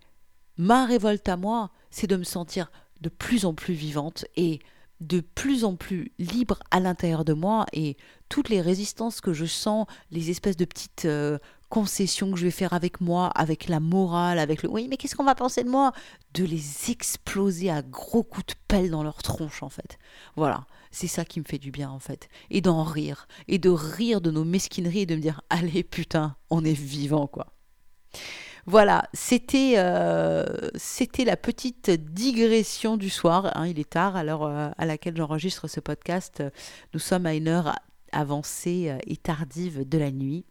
ma 0.57 0.85
révolte 0.85 1.27
à 1.27 1.37
moi 1.37 1.71
c'est 1.89 2.07
de 2.07 2.15
me 2.15 2.23
sentir 2.23 2.71
de 3.01 3.09
plus 3.09 3.45
en 3.45 3.53
plus 3.53 3.73
vivante 3.73 4.25
et 4.35 4.59
de 4.99 5.21
plus 5.21 5.63
en 5.63 5.75
plus 5.75 6.11
libre 6.19 6.59
à 6.71 6.79
l'intérieur 6.79 7.25
de 7.25 7.33
moi. 7.33 7.65
Et 7.73 7.97
toutes 8.27 8.49
les 8.49 8.61
résistances 8.61 9.21
que 9.21 9.33
je 9.33 9.45
sens, 9.45 9.87
les 10.11 10.29
espèces 10.29 10.57
de 10.57 10.65
petites 10.65 11.05
euh, 11.05 11.39
concessions 11.69 12.31
que 12.31 12.37
je 12.37 12.45
vais 12.45 12.51
faire 12.51 12.73
avec 12.73 12.99
moi, 12.99 13.27
avec 13.27 13.67
la 13.67 13.79
morale, 13.79 14.39
avec 14.39 14.63
le 14.63 14.69
oui, 14.69 14.87
mais 14.89 14.97
qu'est-ce 14.97 15.15
qu'on 15.15 15.23
va 15.23 15.35
penser 15.35 15.63
de 15.63 15.69
moi? 15.69 15.93
De 16.33 16.43
les 16.43 16.91
exploser 16.91 17.69
à 17.69 17.81
gros 17.81 18.23
coups 18.23 18.47
de 18.47 18.53
pelle 18.67 18.89
dans 18.89 19.03
leur 19.03 19.21
tronche, 19.21 19.63
en 19.63 19.69
fait. 19.69 19.97
Voilà, 20.35 20.65
c'est 20.91 21.07
ça 21.07 21.25
qui 21.25 21.39
me 21.39 21.45
fait 21.45 21.59
du 21.59 21.71
bien, 21.71 21.89
en 21.89 21.99
fait. 21.99 22.27
Et 22.49 22.61
d'en 22.61 22.83
rire. 22.83 23.27
Et 23.47 23.59
de 23.59 23.69
rire 23.69 24.19
de 24.21 24.31
nos 24.31 24.43
mesquineries 24.43 25.01
et 25.01 25.05
de 25.05 25.15
me 25.15 25.21
dire 25.21 25.41
allez, 25.49 25.83
putain, 25.83 26.35
on 26.49 26.65
est 26.65 26.73
vivant, 26.73 27.27
quoi. 27.27 27.47
Voilà, 28.65 29.09
c'était 29.13 29.75
euh, 29.77 30.45
c'était 30.75 31.23
la 31.25 31.37
petite 31.37 31.89
digression 31.89 32.97
du 32.97 33.09
soir. 33.09 33.51
Hein, 33.55 33.67
il 33.67 33.79
est 33.79 33.89
tard 33.89 34.15
à 34.15 34.23
l'heure 34.23 34.43
à 34.43 34.85
laquelle 34.85 35.15
j'enregistre 35.15 35.67
ce 35.67 35.79
podcast. 35.79 36.43
Nous 36.93 36.99
sommes 36.99 37.25
à 37.25 37.33
une 37.33 37.47
heure 37.47 37.73
avancée 38.11 38.89
euh, 38.89 38.97
et 39.07 39.17
tardive 39.17 39.87
de 39.87 39.97
la 39.97 40.11
nuit. 40.11 40.45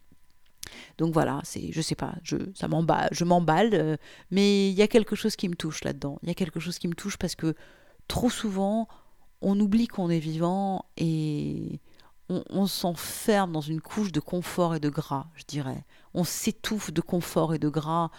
Donc 0.99 1.13
voilà, 1.13 1.41
c'est, 1.45 1.73
je 1.73 1.81
sais 1.81 1.95
pas, 1.95 2.15
je, 2.23 2.37
ça 2.55 2.69
m'emballe, 2.69 3.09
je 3.13 3.25
m'emballe, 3.25 3.71
euh, 3.75 3.97
mais 4.31 4.71
il 4.71 4.75
y 4.75 4.83
a 4.83 4.89
quelque 4.89 5.17
chose 5.17 5.37
qui 5.37 5.49
me 5.49 5.55
touche 5.55 5.85
là-dedans. 5.85 6.19
Il 6.23 6.29
y 6.29 6.31
a 6.31 6.35
quelque 6.35 6.61
chose 6.61 6.79
qui 6.79 6.89
me 6.89 6.95
touche 6.95 7.17
parce 7.17 7.35
que 7.35 7.55
trop 8.09 8.31
souvent, 8.31 8.89
on 9.41 9.59
oublie 9.61 9.87
qu'on 9.87 10.11
est 10.11 10.19
vivant 10.19 10.85
et 10.97 11.81
on, 12.29 12.67
s'enferme 12.67 13.53
dans 13.53 13.61
une 13.61 13.81
couche 13.81 14.13
de 14.13 14.21
confort 14.21 14.75
et 14.75 14.81
de 14.81 14.91
gras, 14.91 15.29
je 15.35 15.45
dirais. 15.45 15.85
On 16.15 16.25
s'étouffe 16.25 16.93
de 16.93 17.01
confort 17.01 17.55
et 17.55 17.59
de 17.59 17.69
gras 17.69 18.11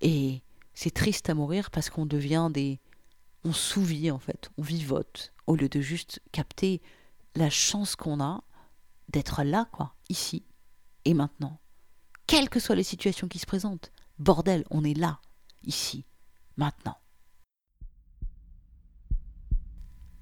et 0.00 0.42
c'est 0.74 0.92
triste 0.92 1.28
à 1.28 1.34
mourir 1.34 1.70
parce 1.70 1.90
qu'on 1.90 2.06
devient 2.06 2.50
des, 2.52 2.78
on 3.44 3.52
souvit 3.52 4.10
en 4.10 4.18
fait, 4.18 4.50
on 4.58 4.62
vivote 4.62 5.32
au 5.46 5.56
lieu 5.56 5.68
de 5.68 5.80
juste 5.80 6.20
capter 6.30 6.80
la 7.34 7.50
chance 7.50 7.96
qu'on 7.96 8.20
a 8.20 8.42
d'être 9.08 9.42
là, 9.42 9.68
quoi, 9.72 9.94
ici 10.08 10.44
et 11.04 11.14
maintenant 11.14 11.58
quelles 12.28 12.48
que 12.48 12.60
soient 12.60 12.76
les 12.76 12.84
situations 12.84 13.26
qui 13.26 13.40
se 13.40 13.46
présentent. 13.46 13.90
Bordel, 14.20 14.64
on 14.70 14.84
est 14.84 14.96
là, 14.96 15.18
ici, 15.64 16.04
maintenant. 16.56 16.96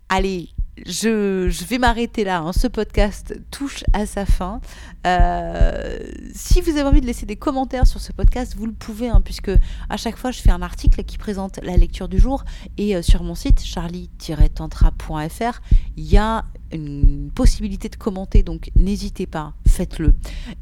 Allez, 0.09 0.51
je, 0.85 1.49
vais 1.65 1.79
m'arrêter 1.79 2.23
là. 2.23 2.41
Hein. 2.41 2.53
Ce 2.53 2.69
podcast 2.69 3.35
touche 3.51 3.83
à 3.93 4.07
sa 4.07 4.25
fin. 4.25 4.61
Euh, 5.05 5.99
si 6.33 6.61
vous 6.61 6.71
avez 6.71 6.85
envie 6.85 7.01
de 7.01 7.07
laisser 7.07 7.27
des 7.27 7.35
commentaires 7.35 7.89
sur 7.89 8.01
ce 8.01 8.13
podcast, 8.13 8.55
vous 8.57 8.67
le 8.67 8.73
pouvez, 8.73 9.09
hein, 9.09 9.21
puisque 9.21 9.51
à 9.89 9.97
chaque 9.97 10.17
fois, 10.17 10.31
je 10.31 10.41
fais 10.41 10.51
un 10.51 10.63
article 10.63 11.03
qui 11.03 11.19
présente 11.19 11.59
la 11.65 11.77
lecture 11.77 12.09
du 12.09 12.21
jour. 12.21 12.45
Et 12.77 12.95
euh, 12.95 13.03
sur 13.03 13.25
mon 13.25 13.35
site, 13.35 13.65
charlie-tantra.fr, 13.65 15.61
il 15.97 16.05
y 16.05 16.19
a 16.19 16.45
une 16.73 17.31
possibilité 17.35 17.89
de 17.89 17.97
commenter, 17.97 18.43
donc 18.43 18.71
n'hésitez 18.77 19.27
pas, 19.27 19.55
faites-le. 19.67 20.15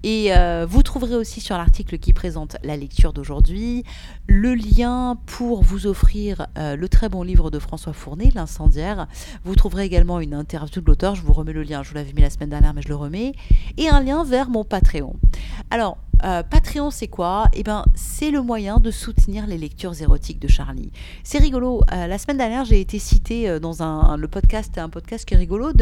Et 0.03 0.35
euh, 0.37 0.67
vous 0.69 0.83
trouverez 0.83 1.15
aussi 1.15 1.41
sur 1.41 1.57
l'article 1.57 1.99
qui 1.99 2.13
présente 2.13 2.57
la 2.63 2.77
lecture 2.77 3.13
d'aujourd'hui 3.13 3.85
le 4.27 4.55
lien 4.55 5.19
pour 5.27 5.63
vous 5.63 5.87
offrir 5.87 6.47
euh, 6.59 6.77
le 6.77 6.89
très 6.89 7.09
bon 7.09 7.23
livre 7.23 7.51
de 7.51 7.59
François 7.59 7.93
Fournet, 7.93 8.31
L'incendiaire. 8.35 9.07
Vous 9.45 9.55
trouverez 9.55 9.85
également 9.85 10.21
une 10.21 10.35
interview 10.35 10.81
de 10.81 10.87
l'auteur, 10.87 11.15
je 11.15 11.23
vous 11.23 11.33
remets 11.33 11.53
le 11.53 11.63
lien, 11.63 11.83
je 11.83 11.91
vous 11.91 11.95
l'avais 11.95 12.13
mis 12.13 12.23
la 12.23 12.31
semaine 12.31 12.51
dernière 12.51 12.75
mais 12.75 12.83
je 12.83 12.89
le 12.89 12.97
remets, 12.97 13.33
et 13.77 13.89
un 13.89 14.01
lien 14.01 14.25
vers 14.25 14.49
mon 14.51 14.65
Patreon. 14.65 15.17
Alors, 15.71 15.99
euh, 16.25 16.43
Patreon, 16.43 16.91
c'est 16.91 17.09
quoi? 17.09 17.49
Eh 17.53 17.63
ben, 17.63 17.85
c'est 17.95 18.31
le 18.31 18.41
moyen 18.41 18.79
de 18.79 18.91
soutenir 18.91 19.47
les 19.47 19.59
lectures 19.59 20.01
érotiques 20.01 20.41
de 20.41 20.49
Charlie. 20.49 20.91
C'est 21.23 21.39
rigolo. 21.39 21.83
Euh, 21.93 22.07
la 22.07 22.19
semaine 22.19 22.39
dernière, 22.39 22.65
j'ai 22.65 22.81
été 22.81 22.99
citée 22.99 23.49
euh, 23.49 23.59
dans 23.59 23.83
un, 23.83 24.17
le 24.17 24.27
podcast, 24.27 24.79
un 24.79 24.89
podcast 24.89 25.27
qui 25.27 25.35
est 25.35 25.37
rigolo, 25.37 25.73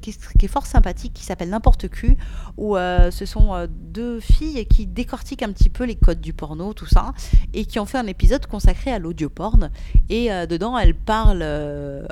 qui, 0.00 0.10
est 0.10 0.48
fort 0.48 0.66
sympathique, 0.66 1.12
qui 1.14 1.24
s'appelle 1.24 1.50
N'importe 1.50 1.88
Q, 1.88 2.16
où 2.56 2.76
ce 2.76 3.26
sont 3.26 3.68
deux 3.68 4.20
filles 4.20 4.66
qui 4.66 4.86
décortiquent 4.86 5.42
un 5.42 5.52
petit 5.52 5.68
peu 5.68 5.84
les 5.84 5.94
codes 5.94 6.20
du 6.20 6.32
porno, 6.32 6.72
tout 6.72 6.86
ça, 6.86 7.12
et 7.52 7.64
qui 7.64 7.78
ont 7.78 7.86
fait 7.86 7.98
un 7.98 8.06
épisode 8.06 8.46
consacré 8.46 8.92
à 8.92 8.98
l'audio 8.98 9.28
porn. 9.28 9.70
Et 10.08 10.28
dedans, 10.46 10.78
elles 10.78 10.94
parlent 10.94 11.42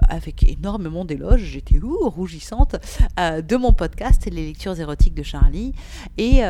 avec 0.09 0.43
énormément 0.43 1.05
d'éloges. 1.05 1.43
J'étais 1.43 1.79
rougissante 1.83 2.77
de 3.19 3.57
mon 3.57 3.73
podcast, 3.73 4.29
les 4.31 4.47
lectures 4.47 4.79
érotiques 4.79 5.15
de 5.15 5.23
Charlie, 5.23 5.73
et 6.19 6.43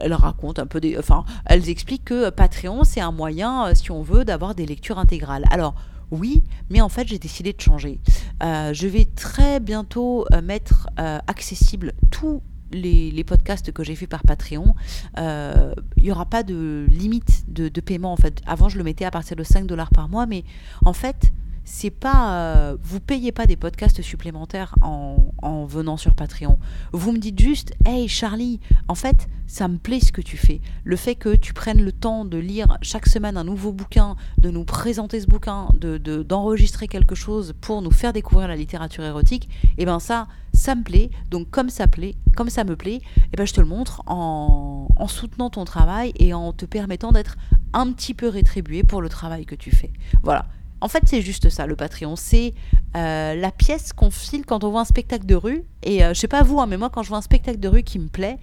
elles 0.00 0.14
racontent 0.14 0.62
un 0.62 0.66
peu 0.66 0.80
des. 0.80 0.98
Enfin, 0.98 1.24
elles 1.44 1.68
expliquent 1.68 2.06
que 2.06 2.30
Patreon, 2.30 2.84
c'est 2.84 3.00
un 3.00 3.12
moyen, 3.12 3.66
euh, 3.66 3.74
si 3.74 3.90
on 3.90 4.02
veut, 4.02 4.24
d'avoir 4.24 4.54
des 4.54 4.66
lectures 4.66 4.98
intégrales. 4.98 5.44
Alors, 5.50 5.74
oui, 6.10 6.42
mais 6.70 6.80
en 6.80 6.88
fait, 6.88 7.08
j'ai 7.08 7.18
décidé 7.18 7.52
de 7.52 7.60
changer. 7.60 8.00
Euh, 8.42 8.72
je 8.72 8.86
vais 8.86 9.04
très 9.04 9.60
bientôt 9.60 10.26
euh, 10.32 10.40
mettre 10.40 10.88
accessible 10.96 11.92
tous 12.10 12.42
les, 12.72 13.24
podcasts 13.24 13.72
que 13.72 13.82
j'ai 13.84 13.94
fait 13.94 14.06
par 14.06 14.22
Patreon, 14.22 14.74
il 15.16 16.02
n'y 16.02 16.10
aura 16.10 16.26
pas 16.26 16.42
de 16.42 16.86
limite 16.90 17.44
de, 17.48 17.68
de, 17.68 17.80
paiement 17.80 18.12
en 18.12 18.16
fait. 18.16 18.40
Avant, 18.46 18.68
je 18.68 18.78
le 18.78 18.84
mettais 18.84 19.04
à 19.04 19.10
partir 19.10 19.36
de 19.36 19.42
5 19.42 19.66
dollars 19.66 19.90
par 19.90 20.08
mois, 20.08 20.26
mais 20.26 20.44
en 20.84 20.92
fait, 20.92 21.32
c'est 21.66 21.90
pas 21.90 22.32
euh, 22.32 22.76
vous 22.80 23.00
payez 23.00 23.32
pas 23.32 23.44
des 23.44 23.56
podcasts 23.56 24.00
supplémentaires 24.00 24.74
en, 24.82 25.32
en, 25.42 25.64
venant 25.66 25.96
sur 25.96 26.14
Patreon. 26.14 26.58
Vous 26.92 27.10
me 27.12 27.18
dites 27.18 27.38
juste 27.40 27.74
"Hey 27.84 28.06
Charlie, 28.08 28.60
en 28.86 28.94
fait, 28.94 29.28
ça 29.48 29.66
me 29.66 29.76
plaît 29.76 29.98
ce 29.98 30.12
que 30.12 30.20
tu 30.20 30.36
fais. 30.36 30.60
Le 30.84 30.94
fait 30.94 31.16
que 31.16 31.34
tu 31.34 31.52
prennes 31.52 31.82
le 31.82 31.90
temps 31.90 32.24
de 32.24 32.38
lire 32.38 32.78
chaque 32.82 33.06
semaine 33.08 33.36
un 33.36 33.42
nouveau 33.42 33.72
bouquin, 33.72 34.14
de 34.38 34.48
nous 34.50 34.64
présenter 34.64 35.20
ce 35.20 35.26
bouquin, 35.26 35.68
de 35.74 35.98
d'enregistrer 36.22 36.86
quelque 36.86 37.16
chose 37.16 37.52
pour 37.60 37.82
nous 37.82 37.90
faire 37.90 38.12
découvrir 38.12 38.46
la 38.46 38.56
littérature 38.56 39.02
érotique, 39.02 39.48
eh 39.76 39.84
ben 39.84 39.98
ça 39.98 40.28
ça 40.54 40.76
me 40.76 40.84
plaît. 40.84 41.10
Donc 41.32 41.50
comme 41.50 41.68
ça 41.68 41.88
plaît, 41.88 42.14
comme 42.36 42.48
ça 42.48 42.62
me 42.62 42.76
plaît, 42.76 43.00
eh 43.32 43.36
ben 43.36 43.44
je 43.44 43.52
te 43.52 43.60
le 43.60 43.66
montre 43.66 44.02
en, 44.06 44.86
en 44.94 45.08
soutenant 45.08 45.50
ton 45.50 45.64
travail 45.64 46.12
et 46.16 46.32
en 46.32 46.52
te 46.52 46.64
permettant 46.64 47.10
d'être 47.10 47.36
un 47.72 47.90
petit 47.92 48.14
peu 48.14 48.28
rétribué 48.28 48.84
pour 48.84 49.02
le 49.02 49.08
travail 49.08 49.46
que 49.46 49.56
tu 49.56 49.72
fais. 49.72 49.92
Voilà 50.22 50.46
En 50.80 50.88
fait, 50.88 51.02
c'est 51.06 51.22
juste 51.22 51.48
ça, 51.48 51.66
le 51.66 51.76
Patreon. 51.76 52.16
C'est 52.16 52.54
euh, 52.96 53.34
la 53.34 53.50
pièce 53.50 53.92
qu'on 53.92 54.10
file 54.10 54.44
quand 54.44 54.64
on 54.64 54.70
voit 54.70 54.82
un 54.82 54.86
spectacle 54.86 55.26
de 55.26 55.34
rue. 55.34 55.64
Et 55.82 56.04
euh, 56.04 56.14
je 56.14 56.20
sais 56.20 56.28
pas 56.28 56.42
vous, 56.42 56.60
hein, 56.60 56.66
mais 56.66 56.76
moi, 56.76 56.90
quand 56.90 57.02
je 57.02 57.08
vois 57.08 57.18
un 57.18 57.22
spectacle 57.22 57.60
de 57.60 57.68
rue 57.68 57.82
qui 57.82 57.98
me 57.98 58.08
plaît, 58.08 58.38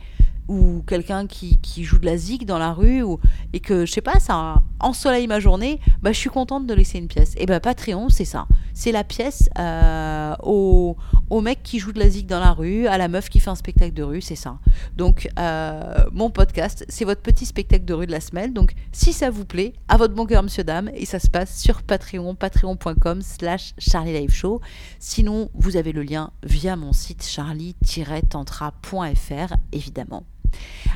ou 0.48 0.84
quelqu'un 0.88 1.26
qui, 1.26 1.58
qui, 1.60 1.84
joue 1.84 2.00
de 2.00 2.06
la 2.06 2.18
zig 2.18 2.46
dans 2.46 2.58
la 2.58 2.74
rue 2.74 3.02
ou, 3.02 3.20
et 3.54 3.60
que 3.60 3.86
je 3.86 3.92
sais 3.92 4.02
pas 4.02 4.20
ça 4.20 4.62
ensoleille 4.80 5.28
ma 5.28 5.40
journée 5.40 5.80
bah 6.04 6.12
je 6.12 6.18
suis 6.18 6.30
contente 6.30 6.68
de 6.68 6.74
laisser 6.74 6.98
une 7.00 7.08
pièce. 7.08 7.34
Et 7.38 7.46
ben 7.46 7.62
Patreon 7.62 8.10
c'est 8.10 8.26
ça. 8.26 8.46
C'est 8.74 8.92
la 8.92 9.06
pièce 9.06 9.48
euh, 9.58 10.36
au, 10.44 10.98
au, 11.30 11.42
mec 11.42 11.64
qui 11.64 11.80
joue 11.80 11.94
de 11.94 12.00
la 12.00 12.10
zig 12.10 12.28
dans 12.28 12.42
la 12.42 12.52
rue 12.52 12.88
à 12.88 12.98
la 12.98 13.08
meuf 13.08 13.30
qui 13.30 13.40
fait 13.40 13.50
un 13.50 13.56
spectacle 13.56 13.94
de 13.94 14.04
rue 14.04 14.20
c'est 14.22 14.36
ça. 14.36 14.60
Donc 14.98 15.30
euh, 15.40 16.04
mon 16.12 16.30
podcast 16.30 16.84
c'est 16.90 17.06
votre 17.06 17.22
petit 17.22 17.46
spectacle 17.46 17.86
de 17.86 17.94
rue 17.94 18.06
de 18.06 18.12
la 18.12 18.20
semaine. 18.20 18.52
Donc 18.54 18.74
si 18.92 19.14
ça 19.14 19.30
vous 19.30 19.46
plaît 19.46 19.72
à 19.88 19.96
votre 19.96 20.14
bon 20.14 20.26
cœur 20.26 20.44
monsieur 20.44 20.66
dame 20.66 20.92
et 20.94 21.06
ça 21.06 21.20
se 21.20 21.30
passe 21.30 21.58
sur 21.58 21.84
Patreon 21.84 22.36
patreon.com 22.36 23.22
slash 23.22 23.74
Charlie 23.78 24.12
Live 24.12 24.34
Show. 24.34 24.60
Sinon 25.00 25.52
vous 25.54 25.78
avez 25.78 25.94
le 25.94 26.04
lien 26.04 26.32
via 26.44 26.76
mon 26.76 26.92
site 26.92 27.24
charlie-tantra.fr 27.24 29.56
évidemment 29.72 30.26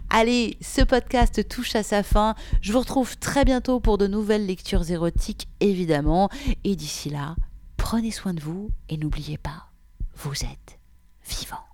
Allez, 0.09 0.57
ce 0.61 0.81
podcast 0.81 1.47
touche 1.47 1.75
à 1.75 1.83
sa 1.83 2.03
fin. 2.03 2.35
Je 2.61 2.71
vous 2.71 2.79
retrouve 2.79 3.17
très 3.17 3.45
bientôt 3.45 3.79
pour 3.79 3.97
de 3.97 4.07
nouvelles 4.07 4.45
lectures 4.45 4.89
érotiques, 4.89 5.47
évidemment. 5.59 6.29
Et 6.63 6.75
d'ici 6.75 7.09
là, 7.09 7.35
prenez 7.75 8.11
soin 8.11 8.33
de 8.33 8.41
vous 8.41 8.69
et 8.89 8.97
n'oubliez 8.97 9.37
pas, 9.37 9.69
vous 10.15 10.43
êtes 10.43 10.79
vivant. 11.27 11.65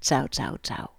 Ciao, 0.00 0.28
ciao, 0.28 0.56
ciao. 0.62 0.95